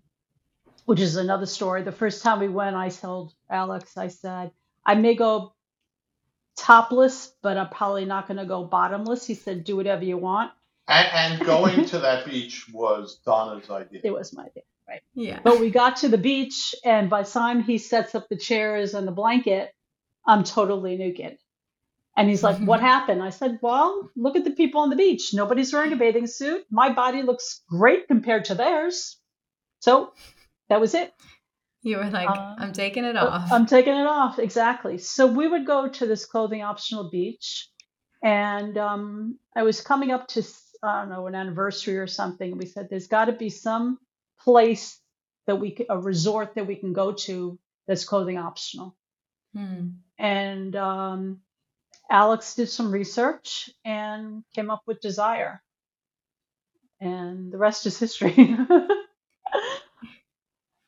which 0.85 1.01
is 1.01 1.17
another 1.17 1.45
story. 1.45 1.83
The 1.83 1.91
first 1.91 2.23
time 2.23 2.39
we 2.39 2.47
went, 2.49 2.75
I 2.75 2.89
told 2.89 3.33
Alex, 3.49 3.97
I 3.97 4.07
said, 4.07 4.51
I 4.85 4.95
may 4.95 5.15
go 5.15 5.53
topless, 6.57 7.33
but 7.43 7.57
I'm 7.57 7.69
probably 7.69 8.05
not 8.05 8.27
going 8.27 8.37
to 8.37 8.45
go 8.45 8.63
bottomless. 8.63 9.27
He 9.27 9.35
said, 9.35 9.63
do 9.63 9.75
whatever 9.75 10.03
you 10.03 10.17
want. 10.17 10.51
And, 10.87 11.07
and 11.39 11.45
going 11.45 11.85
to 11.87 11.99
that 11.99 12.25
beach 12.25 12.67
was 12.73 13.19
Donna's 13.25 13.69
idea. 13.69 14.01
It 14.03 14.11
was 14.13 14.33
my 14.33 14.45
idea. 14.45 14.63
Right. 14.87 15.01
Yeah. 15.13 15.39
But 15.43 15.59
we 15.59 15.69
got 15.71 15.97
to 15.97 16.09
the 16.09 16.17
beach, 16.17 16.75
and 16.83 17.09
by 17.09 17.23
the 17.23 17.29
time 17.29 17.63
he 17.63 17.77
sets 17.77 18.15
up 18.15 18.27
the 18.29 18.35
chairs 18.37 18.93
and 18.93 19.07
the 19.07 19.11
blanket, 19.11 19.71
I'm 20.25 20.43
totally 20.43 20.97
naked. 20.97 21.37
And 22.17 22.29
he's 22.29 22.43
like, 22.43 22.57
What 22.59 22.81
happened? 22.81 23.23
I 23.23 23.29
said, 23.29 23.59
Well, 23.61 24.09
look 24.15 24.35
at 24.35 24.43
the 24.43 24.51
people 24.51 24.81
on 24.81 24.89
the 24.89 24.95
beach. 24.95 25.33
Nobody's 25.33 25.71
wearing 25.73 25.93
a 25.93 25.95
bathing 25.95 26.27
suit. 26.27 26.65
My 26.69 26.93
body 26.93 27.21
looks 27.23 27.61
great 27.69 28.07
compared 28.07 28.45
to 28.45 28.55
theirs. 28.55 29.17
So 29.79 30.13
that 30.69 30.81
was 30.81 30.93
it. 30.93 31.13
You 31.83 31.97
were 31.97 32.09
like, 32.09 32.29
Uh, 32.29 32.55
I'm 32.59 32.73
taking 32.73 33.05
it 33.05 33.15
Uh, 33.15 33.25
off. 33.27 33.51
I'm 33.51 33.65
taking 33.65 33.95
it 33.95 34.05
off. 34.05 34.39
Exactly. 34.39 34.97
So 34.97 35.25
we 35.27 35.47
would 35.47 35.65
go 35.65 35.87
to 35.87 36.05
this 36.05 36.25
clothing 36.25 36.61
optional 36.61 37.09
beach, 37.09 37.69
and 38.21 38.77
um, 38.77 39.39
I 39.55 39.63
was 39.63 39.81
coming 39.81 40.11
up 40.11 40.27
to, 40.29 40.43
I 40.83 40.99
don't 41.01 41.09
know, 41.09 41.27
an 41.27 41.33
anniversary 41.33 41.97
or 41.97 42.07
something. 42.07 42.57
We 42.57 42.65
said, 42.67 42.87
There's 42.89 43.07
got 43.07 43.25
to 43.25 43.31
be 43.33 43.49
some 43.49 43.97
place 44.41 44.99
that 45.47 45.55
we, 45.55 45.77
a 45.89 45.97
resort 45.97 46.55
that 46.55 46.67
we 46.67 46.75
can 46.75 46.93
go 46.93 47.13
to 47.13 47.57
that's 47.87 48.03
clothing 48.05 48.37
optional. 48.37 48.95
Hmm. 49.55 49.87
And 50.21 50.75
um, 50.77 51.41
Alex 52.11 52.55
did 52.55 52.69
some 52.69 52.91
research 52.91 53.69
and 53.85 54.43
came 54.55 54.69
up 54.71 54.83
with 54.87 55.01
Desire. 55.01 55.61
And 57.01 57.51
the 57.51 57.57
rest 57.59 57.85
is 57.87 57.99
history. 57.99 58.35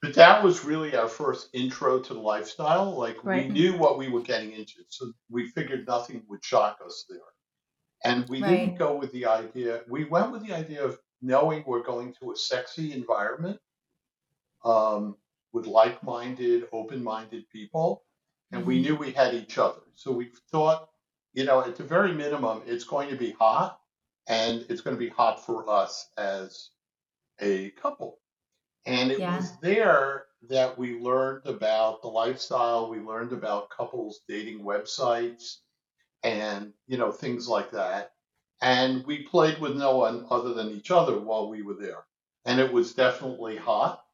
But 0.01 0.15
that 0.15 0.43
was 0.43 0.65
really 0.65 0.95
our 0.95 1.09
first 1.09 1.49
intro 1.53 1.99
to 1.99 2.15
the 2.15 2.21
lifestyle. 2.21 2.97
Like 2.97 3.17
Right. 3.23 3.47
we 3.47 3.49
knew 3.49 3.77
what 3.77 3.99
we 3.99 4.09
were 4.09 4.21
getting 4.21 4.53
into, 4.53 4.75
so 4.89 5.13
we 5.29 5.49
figured 5.49 5.87
nothing 5.87 6.23
would 6.29 6.45
shock 6.45 6.79
us 6.85 7.05
there. 7.09 7.19
And 8.05 8.27
we 8.29 8.41
Right. 8.41 8.45
didn't 8.45 8.77
go 8.77 8.97
with 8.97 9.11
the 9.13 9.25
idea. 9.27 9.83
We 9.89 10.05
went 10.05 10.31
with 10.31 10.45
the 10.45 10.53
idea 10.53 10.85
of 10.85 10.99
knowing 11.21 11.63
we're 11.67 11.83
going 11.83 12.15
to 12.21 12.31
a 12.33 12.35
sexy 12.37 12.93
environment 12.93 13.59
um, 14.65 15.17
with 15.53 15.67
like-minded, 15.67 16.67
open-minded 16.73 17.49
people, 17.51 18.03
and 18.53 18.65
we 18.65 18.79
Mhm. 18.79 18.81
knew 18.81 18.95
we 18.95 19.11
had 19.13 19.35
each 19.35 19.57
other. 19.59 19.81
So 19.95 20.13
we 20.13 20.27
thought, 20.51 20.89
you 21.33 21.45
know, 21.45 21.61
at 21.61 21.77
the 21.77 21.83
very 21.85 22.13
minimum, 22.13 22.63
it's 22.67 22.85
going 22.85 23.09
to 23.09 23.17
be 23.17 23.31
hot, 23.33 23.81
and 24.27 24.65
it's 24.69 24.81
going 24.81 24.95
to 24.95 24.99
be 24.99 25.09
hot 25.09 25.45
for 25.45 25.69
us 25.69 26.11
as 26.17 26.71
a 27.39 27.71
couple. 27.71 28.21
And 28.85 29.11
it 29.11 29.19
Yeah. 29.19 29.35
was 29.35 29.59
there 29.59 30.27
that 30.43 30.77
we 30.77 30.99
learned 30.99 31.45
about 31.47 32.01
the 32.01 32.09
lifestyle. 32.09 32.89
We 32.89 32.99
learned 32.99 33.33
about 33.33 33.69
couples 33.69 34.21
dating 34.27 34.61
websites 34.63 35.57
and, 36.23 36.73
you 36.87 36.97
know, 36.97 37.11
things 37.11 37.47
like 37.47 37.71
that. 37.71 38.15
And 38.61 39.05
we 39.05 39.23
played 39.23 39.59
with 39.59 39.75
no 39.77 39.97
one 39.97 40.27
other 40.29 40.53
than 40.53 40.71
each 40.71 40.91
other 40.91 41.19
while 41.19 41.49
we 41.49 41.61
were 41.63 41.75
there. 41.75 42.05
And 42.45 42.59
it 42.59 42.71
was 42.73 42.93
definitely 42.93 43.57
hot. 43.57 44.05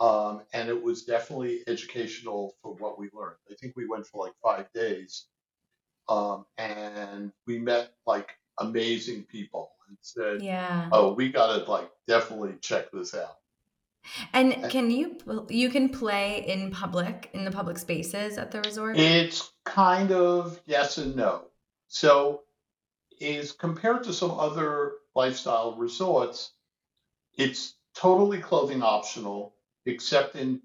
Um, 0.00 0.42
and 0.54 0.68
it 0.68 0.82
was 0.82 1.04
definitely 1.04 1.62
educational 1.66 2.54
for 2.62 2.72
what 2.74 2.98
we 2.98 3.10
learned. 3.12 3.36
I 3.50 3.54
think 3.54 3.76
we 3.76 3.86
went 3.86 4.06
for 4.06 4.24
like 4.24 4.34
five 4.42 4.72
days. 4.72 5.26
Um, 6.08 6.46
and 6.56 7.32
we 7.46 7.58
met 7.58 7.92
like 8.06 8.30
amazing 8.58 9.24
people 9.24 9.70
and 9.88 9.98
said, 10.00 10.42
Yeah. 10.42 10.88
oh, 10.90 11.12
we 11.12 11.30
got 11.30 11.54
to 11.64 11.70
like 11.70 11.90
definitely 12.08 12.54
check 12.60 12.90
this 12.92 13.14
out. 13.14 13.36
And 14.32 14.70
can 14.70 14.90
you 14.90 15.18
you 15.50 15.68
can 15.68 15.90
play 15.90 16.44
in 16.46 16.70
public 16.70 17.28
in 17.34 17.44
the 17.44 17.50
public 17.50 17.76
spaces 17.78 18.38
at 18.38 18.50
the 18.50 18.60
resort? 18.62 18.98
It's 18.98 19.52
kind 19.64 20.10
of 20.10 20.58
yes 20.66 20.96
and 20.98 21.14
no. 21.16 21.42
So, 21.88 22.42
is 23.20 23.52
compared 23.52 24.04
to 24.04 24.12
some 24.14 24.30
other 24.30 24.92
lifestyle 25.14 25.76
resorts, 25.76 26.52
it's 27.34 27.74
totally 27.94 28.38
clothing 28.38 28.82
optional, 28.82 29.54
except 29.86 30.36
in 30.36 30.60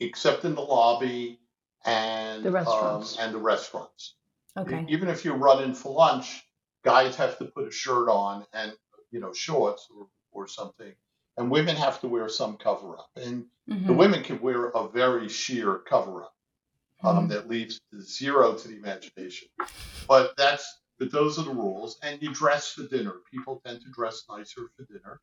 except 0.00 0.44
in 0.44 0.54
the 0.54 0.60
lobby 0.62 1.38
and 1.84 2.42
The 2.44 2.50
restaurants. 2.50 3.18
um, 3.18 3.24
and 3.24 3.34
the 3.34 3.38
restaurants. 3.38 4.14
Okay. 4.56 4.84
Even 4.88 5.08
if 5.08 5.24
you 5.24 5.32
run 5.34 5.62
in 5.62 5.74
for 5.74 5.92
lunch, 5.94 6.42
guys 6.84 7.16
have 7.16 7.38
to 7.38 7.44
put 7.46 7.68
a 7.68 7.70
shirt 7.70 8.08
on 8.08 8.46
and 8.52 8.72
you 9.10 9.20
know 9.20 9.32
shorts 9.32 9.88
or, 9.96 10.08
or 10.32 10.46
something, 10.48 10.92
and 11.36 11.50
women 11.50 11.76
have 11.76 12.00
to 12.00 12.08
wear 12.08 12.28
some 12.28 12.56
cover 12.56 12.98
up. 12.98 13.10
And 13.16 13.46
the 13.66 13.74
Mhm. 13.74 13.96
women 13.96 14.22
can 14.24 14.40
wear 14.40 14.68
a 14.70 14.88
very 14.88 15.28
sheer 15.28 15.78
cover 15.78 16.24
up 16.24 16.34
um, 17.02 17.26
Mhm. 17.26 17.28
that 17.30 17.48
leaves 17.48 17.80
zero 18.00 18.54
to 18.56 18.68
the 18.68 18.76
imagination. 18.76 19.48
But 20.08 20.36
that's 20.36 20.66
but 20.98 21.10
those 21.10 21.38
are 21.38 21.44
the 21.44 21.50
rules. 21.54 21.98
And 22.02 22.20
you 22.22 22.30
dress 22.34 22.72
for 22.72 22.82
dinner. 22.86 23.14
People 23.30 23.60
tend 23.64 23.80
to 23.80 23.90
dress 23.90 24.24
nicer 24.28 24.68
for 24.76 24.84
dinner, 24.84 25.18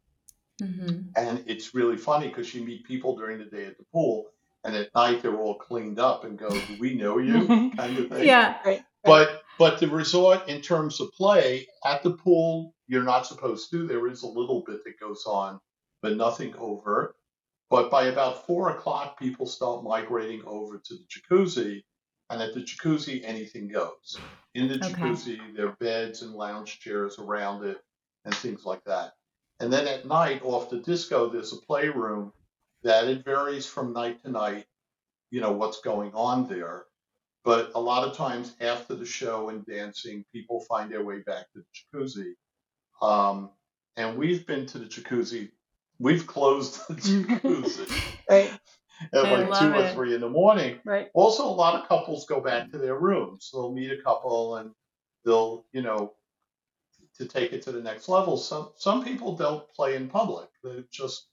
Mhm. 0.61 1.17
and 1.17 1.43
it's 1.47 1.73
really 1.75 1.97
funny 1.97 2.27
because 2.29 2.53
you 2.53 2.63
meet 2.65 2.85
people 2.85 3.15
during 3.17 3.39
the 3.39 3.45
day 3.45 3.65
at 3.65 3.77
the 3.77 3.85
pool, 3.93 4.25
and 4.63 4.75
at 4.75 4.93
night 4.95 5.21
they're 5.21 5.39
all 5.39 5.55
cleaned 5.57 5.99
up 5.99 6.23
and 6.25 6.37
go, 6.39 6.65
"Do 6.65 6.75
we 6.75 6.95
know 6.95 7.17
you?" 7.19 7.57
kind 7.77 7.97
of 7.97 8.09
thing. 8.09 8.25
Yeah. 8.25 8.59
right. 8.65 8.83
But 9.05 9.43
but 9.57 9.79
the 9.79 9.87
resort, 9.89 10.47
in 10.49 10.61
terms 10.61 11.01
of 11.01 11.11
play, 11.13 11.67
at 11.85 12.03
the 12.03 12.13
pool, 12.17 12.75
you're 12.87 13.03
not 13.03 13.25
supposed 13.27 13.71
to. 13.71 13.87
There 13.87 14.07
is 14.07 14.23
a 14.23 14.27
little 14.27 14.63
bit 14.67 14.83
that 14.85 14.99
goes 14.99 15.25
on, 15.25 15.59
but 16.03 16.15
nothing 16.17 16.55
overt. 16.57 17.15
But 17.69 17.91
by 17.91 18.05
about 18.07 18.45
four 18.47 18.71
o'clock, 18.71 19.19
people 19.19 19.47
start 19.47 19.83
migrating 19.83 20.43
over 20.45 20.79
to 20.79 20.95
the 20.95 21.05
jacuzzi, 21.07 21.83
and 22.29 22.41
at 22.41 22.53
the 22.53 22.61
jacuzzi, 22.61 23.21
anything 23.23 23.67
goes. 23.69 24.27
In 24.55 24.67
the 24.69 24.79
Okay. 24.81 25.17
jacuzzi, 25.17 25.55
there 25.55 25.69
are 25.69 25.77
beds 25.77 26.21
and 26.23 26.33
lounge 26.33 26.79
chairs 26.79 27.19
around 27.19 27.65
it, 27.65 27.79
and 28.25 28.41
things 28.41 28.65
like 28.65 28.83
that. 28.85 29.13
And 29.59 29.73
then 29.73 29.87
at 29.87 30.05
night, 30.05 30.41
off 30.43 30.69
the 30.69 30.79
disco, 30.79 31.29
there's 31.29 31.53
a 31.53 31.57
playroom 31.65 32.31
that 32.83 33.07
it 33.07 33.25
varies 33.25 33.65
from 33.65 33.93
night 33.93 34.21
to 34.23 34.29
night. 34.31 34.65
You 35.31 35.41
know 35.41 35.51
what's 35.51 35.81
going 35.81 36.11
on 36.13 36.47
there 36.47 36.85
but 37.47 37.71
a 37.75 37.79
lot 37.79 38.05
of 38.05 38.13
times 38.13 38.53
after 38.59 38.93
the 38.93 39.05
show 39.05 39.47
and 39.47 39.65
dancing, 39.65 40.25
people 40.33 40.59
find 40.67 40.91
their 40.91 41.01
way 41.01 41.19
back 41.19 41.45
to 41.53 41.59
the 41.59 41.97
jacuzzi. 41.97 42.33
Um, 43.01 43.51
and 43.95 44.17
we've 44.17 44.45
been 44.45 44.65
to 44.65 44.79
the 44.79 44.85
jacuzzi. 44.85 45.51
We've 45.97 46.27
closed 46.27 46.85
the 46.89 46.93
jacuzzi 46.95 47.89
Right. 48.29 48.51
at 49.13 49.25
I 49.25 49.31
like 49.45 49.59
two 49.59 49.69
love 49.69 49.75
or 49.75 49.93
three 49.93 50.13
in 50.13 50.19
the 50.19 50.29
morning. 50.29 50.81
Right. 50.83 51.07
Also, 51.13 51.45
a 51.45 51.47
lot 51.47 51.81
of 51.81 51.87
couples 51.87 52.25
go 52.25 52.41
back 52.41 52.69
to 52.71 52.77
their 52.77 52.99
rooms. 52.99 53.49
They'll 53.53 53.71
meet 53.71 53.91
a 53.91 54.01
couple 54.03 54.57
and 54.57 54.71
they'll, 55.23 55.65
you 55.71 55.83
know, 55.83 56.15
to 57.17 57.25
take 57.27 57.53
it 57.53 57.61
to 57.63 57.71
the 57.71 57.81
next 57.81 58.09
level. 58.09 58.37
Some 58.37 58.69
some 58.77 59.03
people 59.03 59.35
don't 59.35 59.67
play 59.71 59.95
in 59.95 60.07
public. 60.09 60.49
They 60.63 60.83
just 60.91 61.27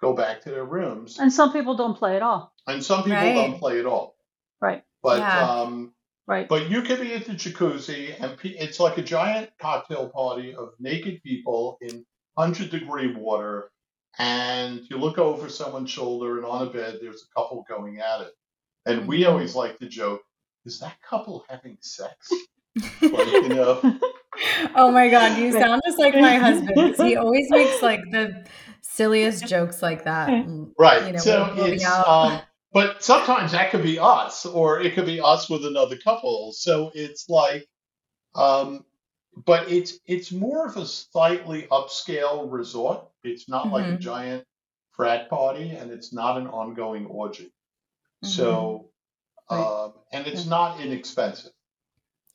go 0.00 0.12
back 0.14 0.40
to 0.42 0.50
their 0.50 0.64
rooms, 0.64 1.18
And 1.18 1.32
some 1.32 1.52
people 1.52 1.76
don't 1.76 1.96
play 1.96 2.16
at 2.16 2.22
all. 2.22 2.52
and 2.66 2.82
some 2.84 3.04
people 3.04 3.16
Right. 3.18 3.34
don't 3.34 3.58
play 3.58 3.78
at 3.78 3.86
all. 3.86 4.16
Right. 4.60 4.82
But 5.02 5.18
Yeah. 5.18 5.48
um, 5.60 5.94
Right. 6.26 6.48
but 6.48 6.68
you 6.70 6.82
could 6.82 7.00
be 7.00 7.12
at 7.14 7.24
the 7.26 7.32
jacuzzi, 7.34 8.14
and 8.20 8.36
pe- 8.38 8.50
it's 8.50 8.78
like 8.80 8.98
a 8.98 9.02
giant 9.02 9.50
cocktail 9.60 10.08
party 10.08 10.54
of 10.54 10.74
naked 10.80 11.22
people 11.22 11.78
in 11.80 12.04
hundred 12.36 12.70
degree 12.70 13.14
water, 13.14 13.70
and 14.18 14.80
you 14.90 14.98
look 14.98 15.18
over 15.18 15.48
someone's 15.48 15.90
shoulder, 15.90 16.36
and 16.38 16.46
on 16.46 16.66
a 16.66 16.70
bed 16.70 16.98
there's 17.00 17.22
a 17.24 17.40
couple 17.40 17.64
going 17.68 17.98
at 18.00 18.20
it, 18.22 18.34
and 18.86 19.06
we 19.08 19.22
Mhm. 19.22 19.28
always 19.30 19.54
like 19.54 19.78
to 19.78 19.86
joke, 19.86 20.22
"Is 20.64 20.80
that 20.80 21.00
couple 21.02 21.44
having 21.48 21.78
sex?" 21.80 22.30
Like 23.02 23.26
you 23.32 23.48
know. 23.50 23.80
oh 24.74 24.90
my 24.90 25.08
god, 25.08 25.38
you 25.38 25.52
sound 25.52 25.82
just 25.86 25.98
like 25.98 26.14
my 26.14 26.36
husband. 26.38 26.94
He 26.96 27.16
always 27.24 27.46
makes 27.50 27.82
like 27.82 28.00
the 28.10 28.46
silliest 28.80 29.46
jokes 29.46 29.82
like 29.82 30.04
that. 30.04 30.28
and, 30.28 30.72
Right. 30.78 31.06
You 31.06 31.12
know, 31.12 31.18
so 31.18 31.44
we'll- 31.46 31.56
we'll 31.56 31.72
it's 31.72 31.84
um, 31.84 32.40
but 32.72 33.02
sometimes 33.04 33.52
that 33.52 33.70
could 33.70 33.82
be 33.82 33.98
us, 33.98 34.46
or 34.46 34.80
it 34.80 34.94
could 34.94 35.06
be 35.06 35.20
us 35.20 35.50
with 35.50 35.64
another 35.66 35.96
couple. 35.98 36.52
So 36.52 36.90
it's 36.94 37.28
like, 37.28 37.66
um, 38.34 38.84
but 39.46 39.70
it's 39.70 39.98
it's 40.06 40.32
more 40.32 40.66
of 40.66 40.76
a 40.76 40.86
slightly 40.86 41.62
upscale 41.70 42.50
resort. 42.50 43.06
It's 43.24 43.48
not 43.48 43.70
like 43.70 43.84
a 43.86 43.96
Mhm. 43.96 44.00
giant 44.00 44.44
frat 44.92 45.28
party, 45.30 45.70
and 45.70 45.90
it's 45.90 46.12
not 46.12 46.36
an 46.38 46.46
ongoing 46.46 47.06
orgy. 47.06 47.52
So, 48.24 48.90
um, 49.48 49.92
and 50.12 50.26
it's 50.26 50.46
not 50.46 50.80
inexpensive. 50.80 51.51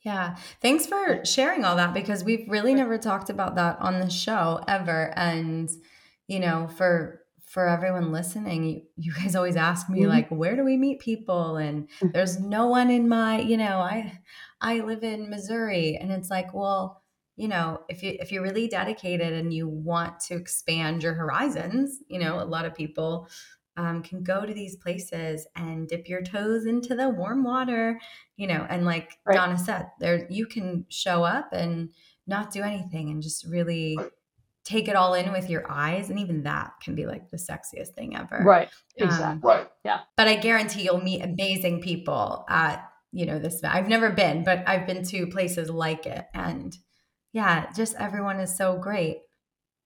Yeah. 0.08 0.38
Thanks 0.62 0.86
for 0.86 1.26
sharing 1.26 1.66
all 1.66 1.76
that 1.76 1.94
because 1.94 2.24
we've 2.24 2.48
really 2.48 2.74
never 2.74 2.98
talked 2.98 3.30
about 3.30 3.56
that 3.56 3.78
on 3.82 4.00
the 4.00 4.10
show 4.10 4.64
ever. 4.66 5.12
And, 5.18 5.70
you 6.28 6.40
know, 6.40 6.68
for 6.70 7.24
for 7.46 7.68
everyone 7.68 8.12
listening, 8.14 8.64
you, 8.64 8.82
you 8.96 9.14
guys 9.14 9.36
always 9.36 9.58
ask 9.58 9.90
me 9.90 10.02
Mhm. 10.04 10.08
like, 10.08 10.30
where 10.30 10.56
do 10.56 10.64
we 10.64 10.78
meet 10.78 11.00
people? 11.02 11.58
And 11.58 11.90
there's 12.14 12.40
no 12.40 12.68
one 12.68 12.90
in 12.90 13.10
my, 13.10 13.42
you 13.42 13.58
know, 13.58 13.80
I 13.80 14.20
I 14.62 14.80
live 14.80 15.04
in 15.04 15.30
Missouri. 15.30 15.98
And 16.00 16.10
it's 16.12 16.30
like, 16.30 16.54
well, 16.54 17.04
you 17.36 17.50
know, 17.50 17.82
if 17.90 18.02
you 18.02 18.16
if 18.22 18.32
you're 18.32 18.44
really 18.44 18.70
dedicated 18.70 19.34
and 19.34 19.54
you 19.54 19.68
want 19.68 20.22
to 20.28 20.36
expand 20.36 21.04
your 21.04 21.16
horizons, 21.16 22.00
you 22.08 22.20
know, 22.20 22.40
a 22.40 22.46
lot 22.46 22.66
of 22.66 22.74
people 22.76 23.28
um, 23.78 24.02
can 24.04 24.24
go 24.24 24.46
to 24.46 24.54
these 24.54 24.76
places 24.76 25.48
and 25.56 25.88
dip 25.88 26.10
your 26.10 26.22
toes 26.24 26.66
into 26.66 26.96
the 26.96 27.08
warm 27.10 27.44
water 27.44 28.00
you 28.36 28.48
know 28.48 28.66
and 28.70 28.86
like 28.86 29.14
Right. 29.26 29.36
donna 29.36 29.58
said 29.58 29.88
there 30.00 30.28
you 30.30 30.46
can 30.46 30.86
show 30.90 31.24
up 31.24 31.50
and 31.54 31.90
not 32.26 32.52
do 32.52 32.62
anything 32.64 33.10
and 33.10 33.22
just 33.24 33.46
really 33.46 33.98
take 34.66 34.90
it 34.90 34.96
all 34.98 35.14
in 35.14 35.32
with 35.32 35.50
your 35.50 35.64
eyes 35.72 36.10
and 36.10 36.20
even 36.20 36.44
that 36.44 36.74
can 36.84 36.94
be 36.94 37.06
like 37.06 37.30
the 37.30 37.38
sexiest 37.38 37.94
thing 37.96 38.18
ever 38.18 38.44
Right. 38.44 38.68
Um, 39.00 39.08
Exactly. 39.08 39.50
Right. 39.50 39.68
Yeah. 39.86 40.00
But 40.18 40.28
i 40.28 40.36
guarantee 40.36 40.84
you'll 40.84 41.02
meet 41.02 41.22
amazing 41.22 41.82
people 41.82 42.46
at 42.50 42.84
you 43.14 43.26
know 43.26 43.40
this 43.40 43.64
i've 43.64 43.88
never 43.88 44.10
been 44.10 44.44
but 44.44 44.64
i've 44.68 44.86
been 44.86 45.04
to 45.06 45.28
places 45.28 45.70
like 45.70 46.06
it 46.06 46.26
and 46.34 46.76
yeah 47.32 47.72
just 47.74 47.96
everyone 47.98 48.40
is 48.42 48.56
so 48.58 48.78
great 48.78 49.20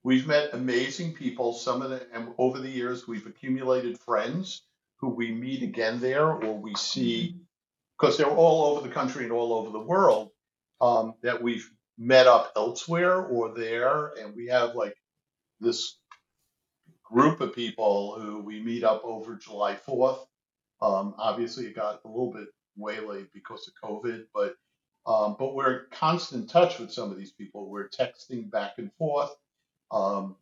We've 0.03 0.27
met 0.27 0.53
amazing 0.53 1.13
people. 1.13 1.53
Some 1.53 1.81
of 1.81 1.91
the, 1.91 2.07
and 2.13 2.29
over 2.37 2.59
the 2.59 2.69
years, 2.69 3.07
we've 3.07 3.27
accumulated 3.27 3.99
friends 3.99 4.63
who 4.97 5.09
we 5.09 5.31
meet 5.31 5.63
again 5.63 5.99
there, 5.99 6.27
or 6.27 6.57
we 6.57 6.75
see 6.75 7.35
because 7.99 8.17
they're 8.17 8.27
all 8.27 8.65
over 8.65 8.87
the 8.87 8.93
country 8.93 9.23
and 9.23 9.31
all 9.31 9.53
over 9.53 9.69
the 9.69 9.79
world 9.79 10.31
um, 10.79 11.13
that 11.21 11.41
we've 11.41 11.69
met 11.97 12.27
up 12.27 12.51
elsewhere 12.55 13.21
or 13.21 13.53
there, 13.53 14.13
and 14.19 14.35
we 14.35 14.47
have 14.47 14.75
like 14.75 14.95
this 15.59 15.99
group 17.03 17.41
of 17.41 17.53
people 17.53 18.19
who 18.19 18.39
we 18.41 18.61
meet 18.61 18.83
up 18.83 19.01
over 19.03 19.35
July 19.35 19.75
Fourth. 19.75 20.19
Um, 20.81 21.13
obviously, 21.19 21.65
it 21.67 21.75
got 21.75 22.01
a 22.03 22.07
little 22.07 22.33
bit 22.33 22.47
waylaid 22.75 23.27
because 23.33 23.69
of 23.69 23.89
COVID, 23.89 24.23
but 24.33 24.55
um, 25.05 25.35
but 25.37 25.55
we're 25.55 25.73
in 25.73 25.85
constant 25.91 26.49
touch 26.49 26.79
with 26.79 26.91
some 26.91 27.11
of 27.11 27.17
these 27.17 27.31
people. 27.31 27.69
We're 27.69 27.89
texting 27.89 28.49
back 28.49 28.73
and 28.77 28.91
forth. 28.93 29.31
Um, 29.91 30.35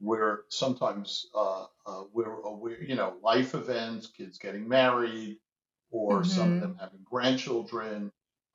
we're 0.00 0.40
sometimes 0.48 1.26
uh, 1.34 1.66
uh, 1.86 2.04
we're 2.12 2.40
aware, 2.42 2.82
you 2.82 2.94
know, 2.96 3.14
life 3.22 3.54
events, 3.54 4.06
kids 4.08 4.38
getting 4.38 4.68
married, 4.68 5.38
or 5.90 6.24
some 6.24 6.52
of 6.54 6.58
Mhm. 6.58 6.60
them 6.60 6.76
having 6.80 7.00
grandchildren. 7.04 8.10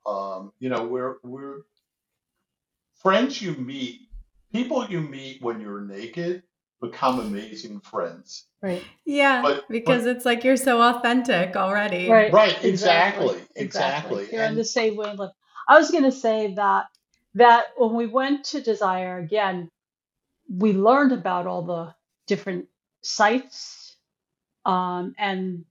Um, 0.05 0.51
you 0.59 0.69
know, 0.69 0.85
we're 0.85 1.17
we're 1.23 1.61
friends 3.01 3.41
you 3.41 3.53
meet, 3.55 4.01
people 4.51 4.85
you 4.89 4.99
meet 5.01 5.41
when 5.41 5.61
you're 5.61 5.81
naked 5.81 6.43
become 6.81 7.19
amazing 7.19 7.79
friends. 7.81 8.45
Right. 8.61 8.83
yeah 9.05 9.41
But- 9.41 9.67
because 9.69 10.05
it's 10.05 10.25
like 10.25 10.43
you're 10.45 10.55
so 10.57 10.81
authentic 10.81 11.55
already 11.57 12.09
Right. 12.09 12.31
Right, 12.31 12.63
exactly, 12.63 13.35
exactly. 13.55 13.63
Exactly. 14.23 14.29
You're 14.31 14.43
in 14.43 14.49
And- 14.49 14.57
the 14.57 14.63
same 14.65 14.95
wavelength. 14.95 15.33
I 15.67 15.77
was 15.77 15.91
going 15.91 16.03
to 16.05 16.11
say 16.11 16.53
that 16.55 16.87
that 17.35 17.65
when 17.77 17.93
we 17.95 18.07
went 18.07 18.45
to 18.45 18.61
Desire 18.61 19.17
again, 19.19 19.69
we 20.49 20.73
learned 20.73 21.13
about 21.13 21.47
all 21.47 21.63
the 21.63 21.95
different 22.27 22.67
sites, 23.01 23.97
um, 24.65 25.15
and 25.17 25.65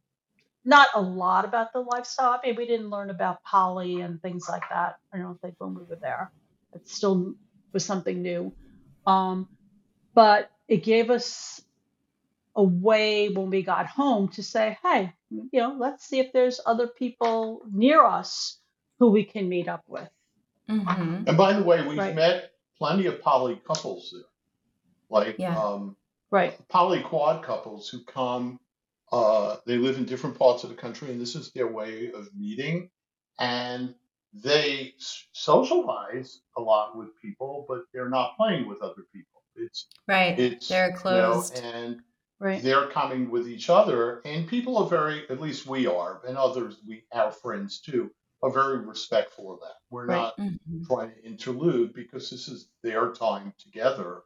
not 0.65 0.89
a 0.95 1.01
lot 1.01 1.45
about 1.45 1.73
the 1.73 1.81
lifestyle. 1.81 2.41
I 2.43 2.49
mean, 2.49 2.57
we 2.57 2.67
didn't 2.67 2.91
learn 2.91 3.11
about 3.11 3.43
poly 3.45 4.01
and 4.01 4.21
things 4.23 4.49
like 4.49 4.69
that. 4.71 4.99
I 5.13 5.19
don't 5.19 5.41
think 5.41 5.57
when 5.59 5.75
we 5.75 5.85
were 5.85 5.99
there, 6.01 6.33
it 6.75 6.89
still 6.89 7.35
was 7.73 7.85
something 7.85 8.23
new. 8.23 8.55
Um, 9.07 9.49
but 10.15 10.51
it 10.69 10.85
gave 10.85 11.11
us 11.11 11.61
a 12.57 12.63
way 12.63 13.29
when 13.31 13.51
we 13.51 13.63
got 13.63 13.87
home 13.87 14.29
to 14.29 14.43
say, 14.43 14.79
hey, 14.83 15.15
you 15.31 15.61
know, 15.61 15.77
let's 15.79 16.05
see 16.07 16.21
if 16.21 16.33
there's 16.33 16.61
other 16.67 16.89
people 16.89 17.63
near 17.73 18.05
us 18.05 18.59
who 18.99 19.11
we 19.11 19.25
can 19.25 19.49
meet 19.49 19.69
up 19.69 19.85
with. 19.89 20.09
hmm 20.69 21.25
And 21.27 21.37
by 21.37 21.53
the 21.55 21.63
way, 21.63 21.87
we've 21.87 21.99
Right. 21.99 22.15
met 22.15 22.53
plenty 22.79 23.07
of 23.07 23.21
poly 23.23 23.61
couples 23.67 24.11
there, 24.13 24.28
like 25.11 25.39
Yeah. 25.39 25.55
um, 25.55 25.97
Right. 26.31 26.59
poly 26.69 27.03
quad 27.03 27.45
couples 27.45 27.89
who 27.89 28.05
come. 28.05 28.61
Uh, 29.13 29.57
they 29.67 29.79
live 29.79 29.97
in 29.99 30.05
different 30.05 30.39
parts 30.39 30.65
of 30.65 30.71
the 30.71 30.77
country, 30.77 31.11
and 31.11 31.21
this 31.21 31.35
is 31.37 31.53
their 31.53 31.69
way 31.69 32.13
of 32.13 32.35
meeting. 32.35 32.91
And 33.39 33.95
they 34.33 34.95
socialize 35.33 36.43
a 36.57 36.61
lot 36.61 36.97
with 36.97 37.17
people, 37.23 37.65
but 37.69 37.83
they're 37.93 38.11
not 38.11 38.37
playing 38.37 38.69
with 38.69 38.83
other 38.83 39.05
people. 39.15 39.43
It's 39.57 39.89
right 40.09 40.37
it's 40.37 40.69
they're 40.69 40.93
you 41.07 41.17
know, 41.17 41.49
closed 41.49 41.55
and 41.55 42.03
Right. 42.41 42.65
they're 42.65 42.89
coming 42.89 43.31
with 43.31 43.49
each 43.49 43.71
other, 43.71 44.21
and 44.25 44.49
people 44.49 44.77
are 44.79 44.89
very, 44.89 45.29
at 45.31 45.41
least 45.41 45.67
we 45.67 45.87
are, 45.87 46.23
and 46.27 46.37
others, 46.37 46.81
we 46.87 47.05
our 47.13 47.31
friends 47.33 47.81
too, 47.81 48.11
are 48.43 48.51
very 48.51 48.79
respectful 48.79 49.53
of 49.55 49.61
that. 49.61 49.77
We're 49.91 50.07
Right. 50.07 50.17
not 50.17 50.35
Mhm. 50.39 50.87
trying 50.87 51.11
to 51.15 51.25
interlude 51.25 51.93
because 51.95 52.31
this 52.31 52.49
is 52.49 52.71
their 52.83 53.13
time 53.13 53.55
together 53.59 54.23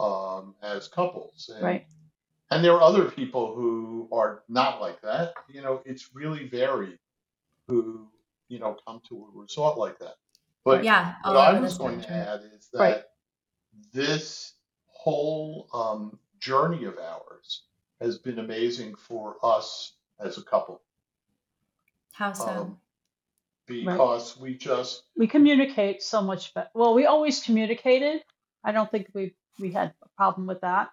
um, 0.00 0.54
as 0.62 0.88
couples. 0.88 1.50
And, 1.52 1.62
Right. 1.62 1.86
And 2.50 2.64
there 2.64 2.72
are 2.72 2.82
other 2.82 3.10
people 3.10 3.54
who 3.54 4.08
are 4.10 4.42
not 4.48 4.80
like 4.80 5.02
that. 5.02 5.34
You 5.50 5.60
know, 5.60 5.82
it's 5.84 6.14
really 6.14 6.48
varied 6.48 6.98
who, 7.66 8.08
you 8.48 8.58
know, 8.58 8.76
come 8.86 9.02
to 9.10 9.28
a 9.34 9.38
resort 9.38 9.76
like 9.76 9.98
that. 9.98 10.14
But 10.64 10.82
yeah 10.84 11.14
all 11.24 11.34
what 11.34 11.44
I 11.44 11.50
over 11.50 11.58
the 11.58 11.62
was 11.64 11.78
going 11.78 12.00
to 12.00 12.10
add 12.10 12.40
is 12.56 12.68
that 12.72 12.78
Right. 12.78 13.02
this 13.92 14.54
whole 14.86 15.68
um, 15.74 16.18
journey 16.40 16.84
of 16.84 16.98
ours 16.98 17.62
has 18.00 18.18
been 18.18 18.38
amazing 18.38 18.94
for 18.94 19.36
us 19.42 19.92
as 20.20 20.38
a 20.38 20.42
couple 20.42 20.80
how 22.12 22.32
so 22.32 22.46
um, 22.46 22.78
because 23.66 24.36
we 24.38 24.56
just 24.56 25.04
We 25.16 25.26
communicate 25.28 26.02
so 26.02 26.20
much 26.22 26.52
better. 26.54 26.70
Well, 26.74 26.94
we 26.94 27.06
always 27.06 27.42
communicated. 27.42 28.22
I 28.64 28.72
don't 28.72 28.90
think 28.90 29.08
we 29.14 29.34
we 29.58 29.72
had 29.72 29.94
a 30.02 30.08
problem 30.16 30.46
with 30.46 30.60
that, 30.62 30.92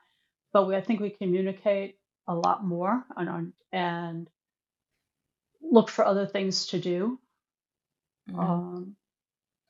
but 0.54 0.67
we, 0.67 0.75
I 0.75 0.82
think 0.82 0.99
we 0.99 1.10
communicate 1.12 1.99
a 2.28 2.36
lot 2.36 2.63
more 2.63 3.06
and 3.17 3.30
on- 3.30 3.54
and 3.71 4.30
look 5.62 5.89
for 5.89 6.06
other 6.06 6.25
things 6.25 6.67
to 6.67 6.80
do. 6.80 7.19
Mhm. 8.28 8.39
Um, 8.39 8.95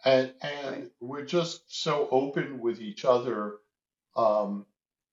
and 0.04 0.34
and 0.42 0.82
Right. 0.82 0.92
we're 1.00 1.26
just 1.26 1.64
so 1.84 2.08
open 2.10 2.60
with 2.60 2.80
each 2.82 3.06
other 3.06 3.60
um, 4.16 4.66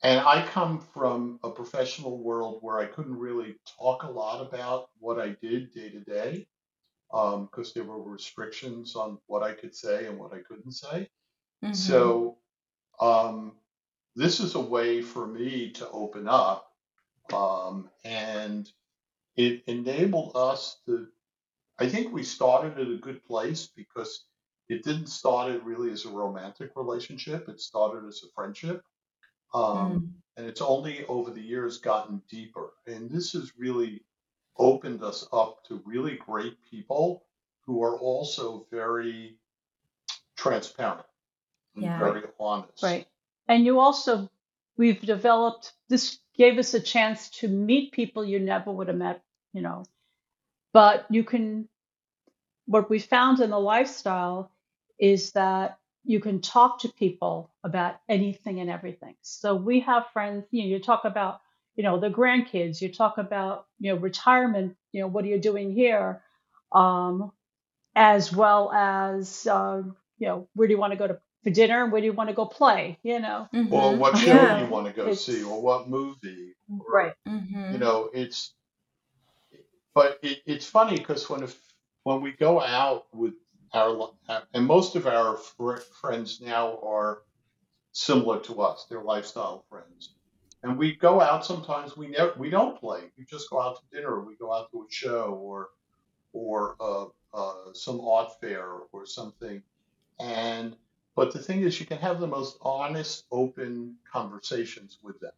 and 0.03 0.21
i 0.21 0.47
come 0.47 0.81
from 0.81 1.39
a 1.45 1.51
professional 1.51 2.19
world 2.23 2.59
where 2.63 2.79
i 2.79 2.87
couldn't 2.87 3.19
really 3.19 3.57
talk 3.79 4.03
a 4.05 4.11
lot 4.11 4.47
about 4.47 4.91
what 4.99 5.21
i 5.21 5.31
did 5.31 5.73
day 5.73 5.89
to 5.91 6.01
day 6.01 6.47
because 7.11 7.73
there 7.75 7.85
were 7.85 8.03
restrictions 8.03 8.97
on 8.97 9.19
what 9.27 9.43
i 9.43 9.53
could 9.53 9.75
say 9.75 10.07
and 10.07 10.19
what 10.19 10.33
i 10.33 10.41
couldn't 10.41 10.73
say 10.73 11.09
Mhm. 11.63 11.73
so 11.75 12.39
um, 13.01 13.59
this 14.17 14.41
is 14.41 14.55
a 14.55 14.61
way 14.61 15.03
for 15.03 15.27
me 15.27 15.71
to 15.73 15.89
open 15.91 16.29
up 16.29 16.73
um, 17.33 17.91
and 18.05 18.71
it 19.37 19.65
enabled 19.67 20.33
us 20.37 20.81
to 20.87 21.09
i 21.79 21.89
think 21.89 22.13
we 22.13 22.23
started 22.23 22.79
at 22.79 22.93
a 22.93 22.99
good 22.99 23.25
place 23.25 23.69
because 23.69 24.27
it 24.69 24.85
didn't 24.85 25.09
start 25.09 25.51
it 25.53 25.65
really 25.65 25.91
as 25.91 26.05
a 26.05 26.11
romantic 26.11 26.71
relationship 26.77 27.49
it 27.49 27.61
started 27.61 28.07
as 28.07 28.23
a 28.25 28.33
friendship 28.35 28.85
um, 29.55 29.93
Mm. 30.01 30.13
and 30.37 30.47
it's 30.47 30.63
only 30.63 31.05
over 31.07 31.31
the 31.31 31.43
years 31.43 31.79
gotten 31.79 32.23
deeper 32.29 32.73
and 32.87 33.11
this 33.11 33.33
has 33.33 33.57
really 33.59 34.05
opened 34.59 35.03
us 35.03 35.27
up 35.33 35.65
to 35.65 35.83
really 35.85 36.17
great 36.17 36.57
people 36.71 37.27
who 37.67 37.83
are 37.83 37.99
also 37.99 38.67
very 38.71 39.39
transparent 40.37 41.07
and 41.77 41.85
Yeah. 41.85 41.99
very 41.99 42.23
honest. 42.39 42.83
Right. 42.83 43.07
And 43.53 43.67
you 43.67 43.81
also, 43.81 44.31
we've 44.79 45.03
developed, 45.03 45.75
this 45.91 46.19
gave 46.39 46.57
us 46.57 46.73
a 46.73 46.81
chance 46.81 47.29
to 47.41 47.49
meet 47.49 47.93
people 47.93 48.25
you 48.25 48.41
never 48.41 48.73
would 48.73 48.89
have 48.89 48.97
met, 48.97 49.23
you 49.53 49.61
know. 49.61 49.85
But 50.73 51.05
you 51.11 51.23
can, 51.23 51.69
what 52.65 52.89
we 52.89 52.99
found 52.99 53.41
in 53.41 53.51
the 53.51 53.61
lifestyle 53.61 54.51
is 54.99 55.33
that 55.33 55.79
you 56.03 56.19
can 56.19 56.41
talk 56.41 56.81
to 56.81 56.89
people 56.89 57.51
about 57.63 57.97
anything 58.09 58.59
and 58.61 58.71
everything. 58.71 59.17
So 59.21 59.55
we 59.55 59.81
have 59.81 60.07
friends, 60.15 60.47
you 60.51 60.63
know, 60.63 60.69
you 60.71 60.81
talk 60.81 61.05
about, 61.05 61.43
you 61.77 61.83
know, 61.83 62.01
the 62.01 62.09
grandkids, 62.09 62.81
you 62.81 62.91
talk 62.91 63.19
about, 63.19 63.67
you 63.79 63.93
know, 63.93 64.01
retirement, 64.01 64.77
you 64.93 65.03
know, 65.03 65.09
what 65.09 65.27
are 65.27 65.29
you 65.29 65.39
doing 65.39 65.75
here? 65.75 66.23
Um, 66.73 67.33
as 67.95 68.33
well 68.35 68.73
as, 68.73 69.47
uh, 69.47 69.83
you 70.17 70.27
know, 70.27 70.49
where 70.55 70.67
do 70.67 70.73
you 70.73 70.81
want 70.81 70.95
to 70.95 70.99
go 70.99 71.07
to 71.07 71.21
for 71.43 71.51
dinner? 71.51 71.87
Where 71.87 72.01
do 72.01 72.07
you 72.07 72.13
want 72.13 72.29
to 72.31 72.35
go 72.35 72.47
play? 72.47 72.99
You 73.03 73.21
know, 73.21 73.49
Or 73.53 73.59
Mhm. 73.61 73.99
what 73.99 74.17
show 74.19 74.33
Yeah. 74.35 74.59
do 74.59 74.65
you 74.65 74.71
want 74.71 74.87
to 74.87 74.93
go 74.93 75.03
It's- 75.03 75.25
see, 75.25 75.43
or 75.43 75.61
what 75.61 75.89
movie? 75.89 76.55
or, 76.71 76.85
right. 76.91 77.15
Mhm. 77.27 77.73
You 77.73 77.79
know, 77.79 78.11
it's. 78.13 78.55
But 79.95 80.19
it, 80.23 80.43
it's 80.47 80.67
funny 80.67 80.97
because 80.97 81.29
when 81.29 81.43
if, 81.43 81.61
when 82.05 82.23
we 82.23 82.33
go 82.33 82.61
out 82.61 83.07
with 83.15 83.35
our 83.75 84.11
and 84.55 84.67
most 84.67 84.97
of 84.97 85.07
our 85.07 85.37
fr- 85.37 85.77
friends 86.01 86.41
now 86.41 86.79
are 86.79 87.23
similar 87.93 88.41
to 88.41 88.63
us, 88.63 88.87
they're 88.89 89.03
lifestyle 89.03 89.65
friends, 89.69 90.15
and 90.63 90.79
we 90.79 90.95
go 90.95 91.21
out 91.21 91.45
sometimes. 91.45 91.95
We 91.97 92.09
never 92.09 92.33
we 92.39 92.49
don't 92.49 92.79
play. 92.81 93.11
We 93.19 93.25
just 93.27 93.51
go 93.51 93.61
out 93.61 93.77
to 93.77 93.83
dinner. 93.97 94.13
Or 94.15 94.25
we 94.25 94.35
go 94.37 94.51
out 94.53 94.71
to 94.71 94.83
a 94.83 94.87
show 94.91 95.35
or 95.35 95.69
or 96.33 96.77
uh, 96.81 97.07
uh, 97.35 97.73
some 97.75 98.01
art 98.01 98.41
fair 98.41 98.67
or 98.93 99.05
something. 99.05 99.63
And 100.19 100.75
but 101.15 101.33
the 101.33 101.39
thing 101.39 101.63
is, 101.63 101.79
you 101.81 101.87
can 101.87 101.99
have 101.99 102.21
the 102.21 102.27
most 102.27 102.59
honest, 102.63 103.27
open 103.31 103.99
conversations 104.11 104.99
with 105.03 105.21
them. 105.21 105.33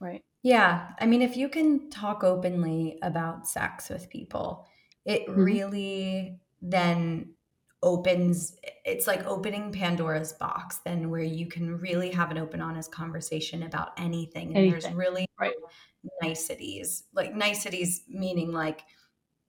Right. 0.00 0.22
Yeah. 0.42 0.92
I 0.98 1.06
mean, 1.06 1.20
if 1.22 1.36
you 1.36 1.48
can 1.48 1.90
talk 1.90 2.24
openly 2.24 2.98
about 3.02 3.46
sex 3.46 3.90
with 3.90 4.08
people, 4.08 4.66
it 5.04 5.22
Mhm. 5.26 5.30
really 5.30 6.40
then 6.62 7.34
opens, 7.82 8.56
it's 8.84 9.06
like 9.06 9.24
opening 9.26 9.72
Pandora's 9.72 10.32
box, 10.32 10.78
then 10.84 11.10
where 11.10 11.22
you 11.22 11.46
can 11.48 11.78
really 11.78 12.10
have 12.10 12.30
an 12.30 12.38
open, 12.38 12.60
honest 12.62 12.92
conversation 12.92 13.62
about 13.62 13.92
anything. 13.98 14.54
And 14.54 14.66
there's 14.66 14.90
really 14.90 15.26
Right. 15.38 15.54
niceties, 16.22 17.04
like 17.14 17.34
niceties 17.34 18.04
meaning 18.08 18.52
like 18.52 18.82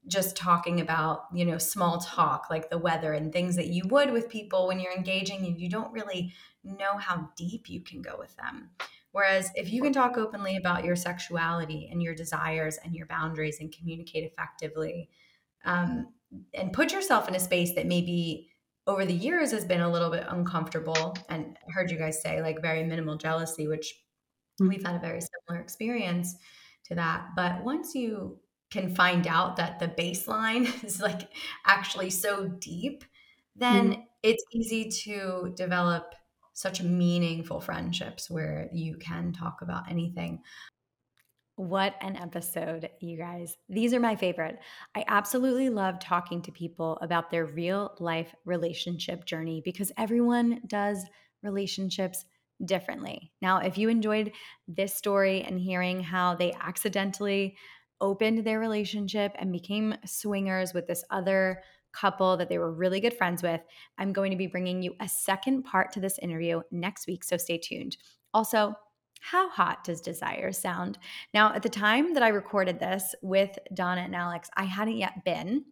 just 0.07 0.35
talking 0.35 0.81
about, 0.81 1.25
you 1.33 1.45
know, 1.45 1.57
small 1.57 1.99
talk, 1.99 2.47
like 2.49 2.69
the 2.69 2.77
weather 2.77 3.13
and 3.13 3.31
things 3.31 3.55
that 3.55 3.67
you 3.67 3.83
would 3.87 4.11
with 4.11 4.29
people 4.29 4.67
when 4.67 4.79
you're 4.79 4.93
engaging 4.93 5.45
and 5.45 5.59
you 5.59 5.69
don't 5.69 5.91
really 5.93 6.33
know 6.63 6.97
how 6.97 7.29
deep 7.35 7.69
you 7.69 7.81
can 7.81 8.01
go 8.01 8.17
with 8.17 8.35
them. 8.35 8.71
Whereas 9.11 9.51
if 9.55 9.71
you 9.71 9.81
can 9.81 9.93
talk 9.93 10.17
openly 10.17 10.57
about 10.57 10.85
your 10.85 10.95
sexuality 10.95 11.87
and 11.91 12.01
your 12.01 12.15
desires 12.15 12.77
and 12.77 12.95
your 12.95 13.05
boundaries 13.07 13.59
and 13.59 13.71
communicate 13.75 14.23
effectively, 14.23 15.09
um, 15.65 16.13
and 16.53 16.73
put 16.73 16.91
yourself 16.93 17.27
in 17.27 17.35
a 17.35 17.39
space 17.39 17.75
that 17.75 17.85
maybe 17.85 18.49
over 18.87 19.05
the 19.05 19.13
years 19.13 19.51
has 19.51 19.65
been 19.65 19.81
a 19.81 19.91
little 19.91 20.09
bit 20.09 20.25
uncomfortable, 20.27 21.15
and 21.29 21.57
I 21.67 21.71
heard 21.71 21.91
you 21.91 21.97
guys 21.97 22.21
say 22.21 22.41
like 22.41 22.61
very 22.61 22.83
minimal 22.83 23.17
jealousy, 23.17 23.67
which 23.67 23.93
Mhm. 24.59 24.69
we've 24.69 24.83
had 24.83 24.95
a 24.95 24.99
very 24.99 25.21
similar 25.21 25.61
experience 25.61 26.35
to 26.85 26.95
that. 26.95 27.29
But 27.35 27.63
once 27.63 27.95
you 27.95 28.39
can 28.71 28.95
find 28.95 29.27
out 29.27 29.57
that 29.57 29.79
the 29.79 29.87
baseline 29.87 30.83
is 30.83 31.01
like 31.01 31.29
actually 31.65 32.09
so 32.09 32.47
deep, 32.47 33.03
then 33.55 33.91
mm-hmm. 33.91 34.01
it's 34.23 34.43
easy 34.53 34.89
to 35.03 35.53
develop 35.55 36.15
such 36.53 36.81
meaningful 36.81 37.59
friendships 37.59 38.29
where 38.29 38.69
you 38.73 38.97
can 38.97 39.33
talk 39.33 39.59
about 39.61 39.89
anything. 39.89 40.41
What 41.55 41.95
an 42.01 42.15
episode, 42.15 42.89
you 43.01 43.17
guys. 43.17 43.55
These 43.69 43.93
are 43.93 43.99
my 43.99 44.15
favorite. 44.15 44.57
I 44.95 45.03
absolutely 45.07 45.69
love 45.69 45.99
talking 45.99 46.41
to 46.43 46.51
people 46.51 46.97
about 47.01 47.29
their 47.29 47.45
real 47.45 47.95
life 47.99 48.33
relationship 48.45 49.25
journey 49.25 49.61
because 49.63 49.91
everyone 49.97 50.61
does 50.67 51.05
relationships 51.43 52.25
differently. 52.63 53.31
Now, 53.41 53.57
if 53.57 53.77
you 53.77 53.89
enjoyed 53.89 54.31
this 54.67 54.95
story 54.95 55.41
and 55.41 55.59
hearing 55.59 56.01
how 56.01 56.35
they 56.35 56.53
accidentally 56.53 57.57
opened 58.01 58.43
their 58.43 58.59
relationship 58.59 59.33
and 59.39 59.51
became 59.51 59.95
swingers 60.05 60.73
with 60.73 60.87
this 60.87 61.03
other 61.09 61.61
couple 61.93 62.37
that 62.37 62.49
they 62.49 62.57
were 62.57 62.71
really 62.71 62.99
good 62.99 63.13
friends 63.13 63.43
with, 63.43 63.61
I'm 63.97 64.13
going 64.13 64.31
to 64.31 64.37
be 64.37 64.47
bringing 64.47 64.81
you 64.81 64.95
a 64.99 65.07
second 65.07 65.63
part 65.63 65.91
to 65.93 65.99
this 65.99 66.19
interview 66.19 66.61
next 66.71 67.07
week. 67.07 67.23
So 67.23 67.37
stay 67.37 67.57
tuned. 67.57 67.97
Also, 68.33 68.75
how 69.21 69.49
hot 69.49 69.83
does 69.83 70.01
desire 70.01 70.51
sound? 70.51 70.97
Now, 71.33 71.53
at 71.53 71.61
the 71.61 71.69
time 71.69 72.13
that 72.15 72.23
I 72.23 72.29
recorded 72.29 72.79
this 72.79 73.13
with 73.21 73.57
Donna 73.73 74.01
and 74.01 74.15
Alex, 74.15 74.49
I 74.55 74.63
hadn't 74.63 74.97
yet 74.97 75.23
been, 75.23 75.63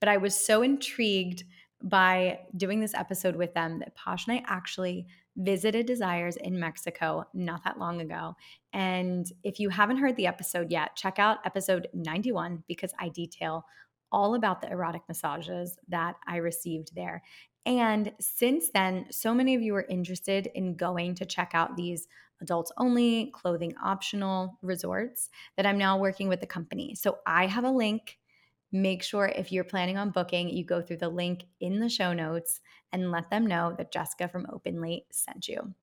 but 0.00 0.08
I 0.08 0.18
was 0.18 0.34
so 0.34 0.62
intrigued 0.62 1.44
by 1.82 2.40
doing 2.56 2.80
this 2.80 2.94
episode 2.94 3.36
with 3.36 3.54
them 3.54 3.78
that 3.78 3.94
Posh 3.94 4.26
and 4.26 4.36
I 4.36 4.44
actually 4.46 5.06
visited 5.36 5.86
Desires 5.86 6.36
in 6.36 6.58
Mexico 6.58 7.24
not 7.34 7.64
that 7.64 7.78
long 7.78 8.00
ago. 8.00 8.34
And 8.72 9.26
if 9.42 9.58
you 9.58 9.68
haven't 9.68 9.98
heard 9.98 10.16
the 10.16 10.26
episode 10.26 10.70
yet, 10.70 10.96
check 10.96 11.18
out 11.18 11.38
episode 11.44 11.88
91 11.94 12.64
because 12.68 12.92
I 12.98 13.08
detail 13.08 13.64
all 14.12 14.34
about 14.34 14.60
the 14.60 14.70
erotic 14.70 15.02
massages 15.08 15.78
that 15.88 16.16
I 16.26 16.36
received 16.36 16.94
there. 16.94 17.22
And 17.66 18.12
since 18.20 18.70
then, 18.72 19.06
so 19.10 19.34
many 19.34 19.54
of 19.54 19.62
you 19.62 19.74
are 19.76 19.86
interested 19.88 20.48
in 20.54 20.76
going 20.76 21.14
to 21.16 21.26
check 21.26 21.50
out 21.54 21.76
these 21.76 22.08
adults 22.40 22.72
only, 22.78 23.30
clothing 23.34 23.74
optional 23.82 24.58
resorts 24.62 25.28
that 25.56 25.66
I'm 25.66 25.78
now 25.78 25.98
working 25.98 26.28
with 26.28 26.40
the 26.40 26.46
company. 26.46 26.94
So 26.94 27.18
I 27.26 27.46
have 27.46 27.64
a 27.64 27.70
link. 27.70 28.18
Make 28.72 29.02
sure 29.02 29.26
if 29.26 29.50
you're 29.50 29.64
planning 29.64 29.96
on 29.96 30.10
booking, 30.10 30.48
you 30.48 30.64
go 30.64 30.80
through 30.80 30.98
the 30.98 31.08
link 31.08 31.44
in 31.60 31.80
the 31.80 31.88
show 31.88 32.12
notes 32.12 32.60
and 32.92 33.10
let 33.10 33.30
them 33.30 33.46
know 33.46 33.74
that 33.76 33.92
Jessica 33.92 34.28
from 34.28 34.46
Open 34.52 34.80
Late 34.80 35.04
sent 35.10 35.48
you. 35.48 35.74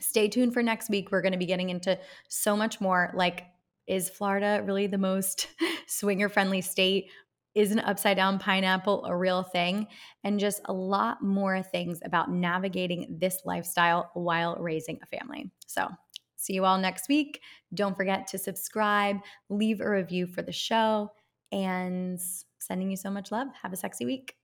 Stay 0.00 0.28
tuned 0.28 0.52
for 0.52 0.62
next 0.62 0.90
week. 0.90 1.10
We're 1.10 1.22
going 1.22 1.32
to 1.32 1.38
be 1.38 1.46
getting 1.46 1.70
into 1.70 1.98
so 2.28 2.56
much 2.56 2.80
more 2.80 3.10
like 3.14 3.44
is 3.86 4.10
Florida 4.10 4.62
really 4.64 4.88
the 4.88 4.98
most 4.98 5.48
swinger 5.86 6.28
friendly 6.28 6.60
state? 6.60 7.10
Is 7.54 7.72
an 7.72 7.78
upside 7.80 8.16
down 8.16 8.38
pineapple 8.38 9.06
a 9.06 9.16
real 9.16 9.42
thing? 9.42 9.86
And 10.24 10.38
just 10.40 10.60
a 10.66 10.72
lot 10.72 11.22
more 11.22 11.62
things 11.62 12.00
about 12.04 12.30
navigating 12.30 13.16
this 13.18 13.42
lifestyle 13.46 14.10
while 14.14 14.56
raising 14.56 14.98
a 15.02 15.06
family. 15.06 15.50
So, 15.66 15.88
see 16.34 16.52
you 16.52 16.64
all 16.66 16.76
next 16.78 17.08
week. 17.08 17.40
Don't 17.72 17.96
forget 17.96 18.26
to 18.28 18.38
subscribe, 18.38 19.16
leave 19.48 19.80
a 19.80 19.88
review 19.88 20.26
for 20.26 20.42
the 20.42 20.52
show, 20.52 21.12
and 21.56 22.20
sending 22.58 22.90
you 22.90 22.96
so 22.96 23.10
much 23.10 23.32
love. 23.32 23.48
Have 23.62 23.72
a 23.72 23.76
sexy 23.76 24.04
week. 24.04 24.34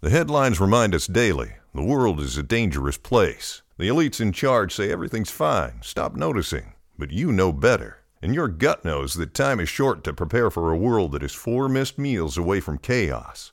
The 0.00 0.10
headlines 0.10 0.58
remind 0.58 0.94
us 0.94 1.06
daily 1.06 1.52
the 1.74 1.84
world 1.84 2.20
is 2.20 2.36
a 2.36 2.42
dangerous 2.42 2.96
place. 2.96 3.62
The 3.78 3.88
elites 3.88 4.20
in 4.20 4.32
charge 4.32 4.74
say 4.74 4.90
everything's 4.90 5.30
fine, 5.30 5.80
stop 5.82 6.16
noticing. 6.16 6.72
But 6.98 7.12
you 7.12 7.32
know 7.32 7.52
better. 7.52 7.98
And 8.22 8.34
your 8.34 8.48
gut 8.48 8.84
knows 8.84 9.14
that 9.14 9.34
time 9.34 9.60
is 9.60 9.68
short 9.68 10.02
to 10.04 10.12
prepare 10.12 10.50
for 10.50 10.70
a 10.70 10.76
world 10.76 11.12
that 11.12 11.22
is 11.22 11.32
four 11.32 11.68
missed 11.68 11.98
meals 11.98 12.38
away 12.38 12.60
from 12.60 12.78
chaos. 12.78 13.52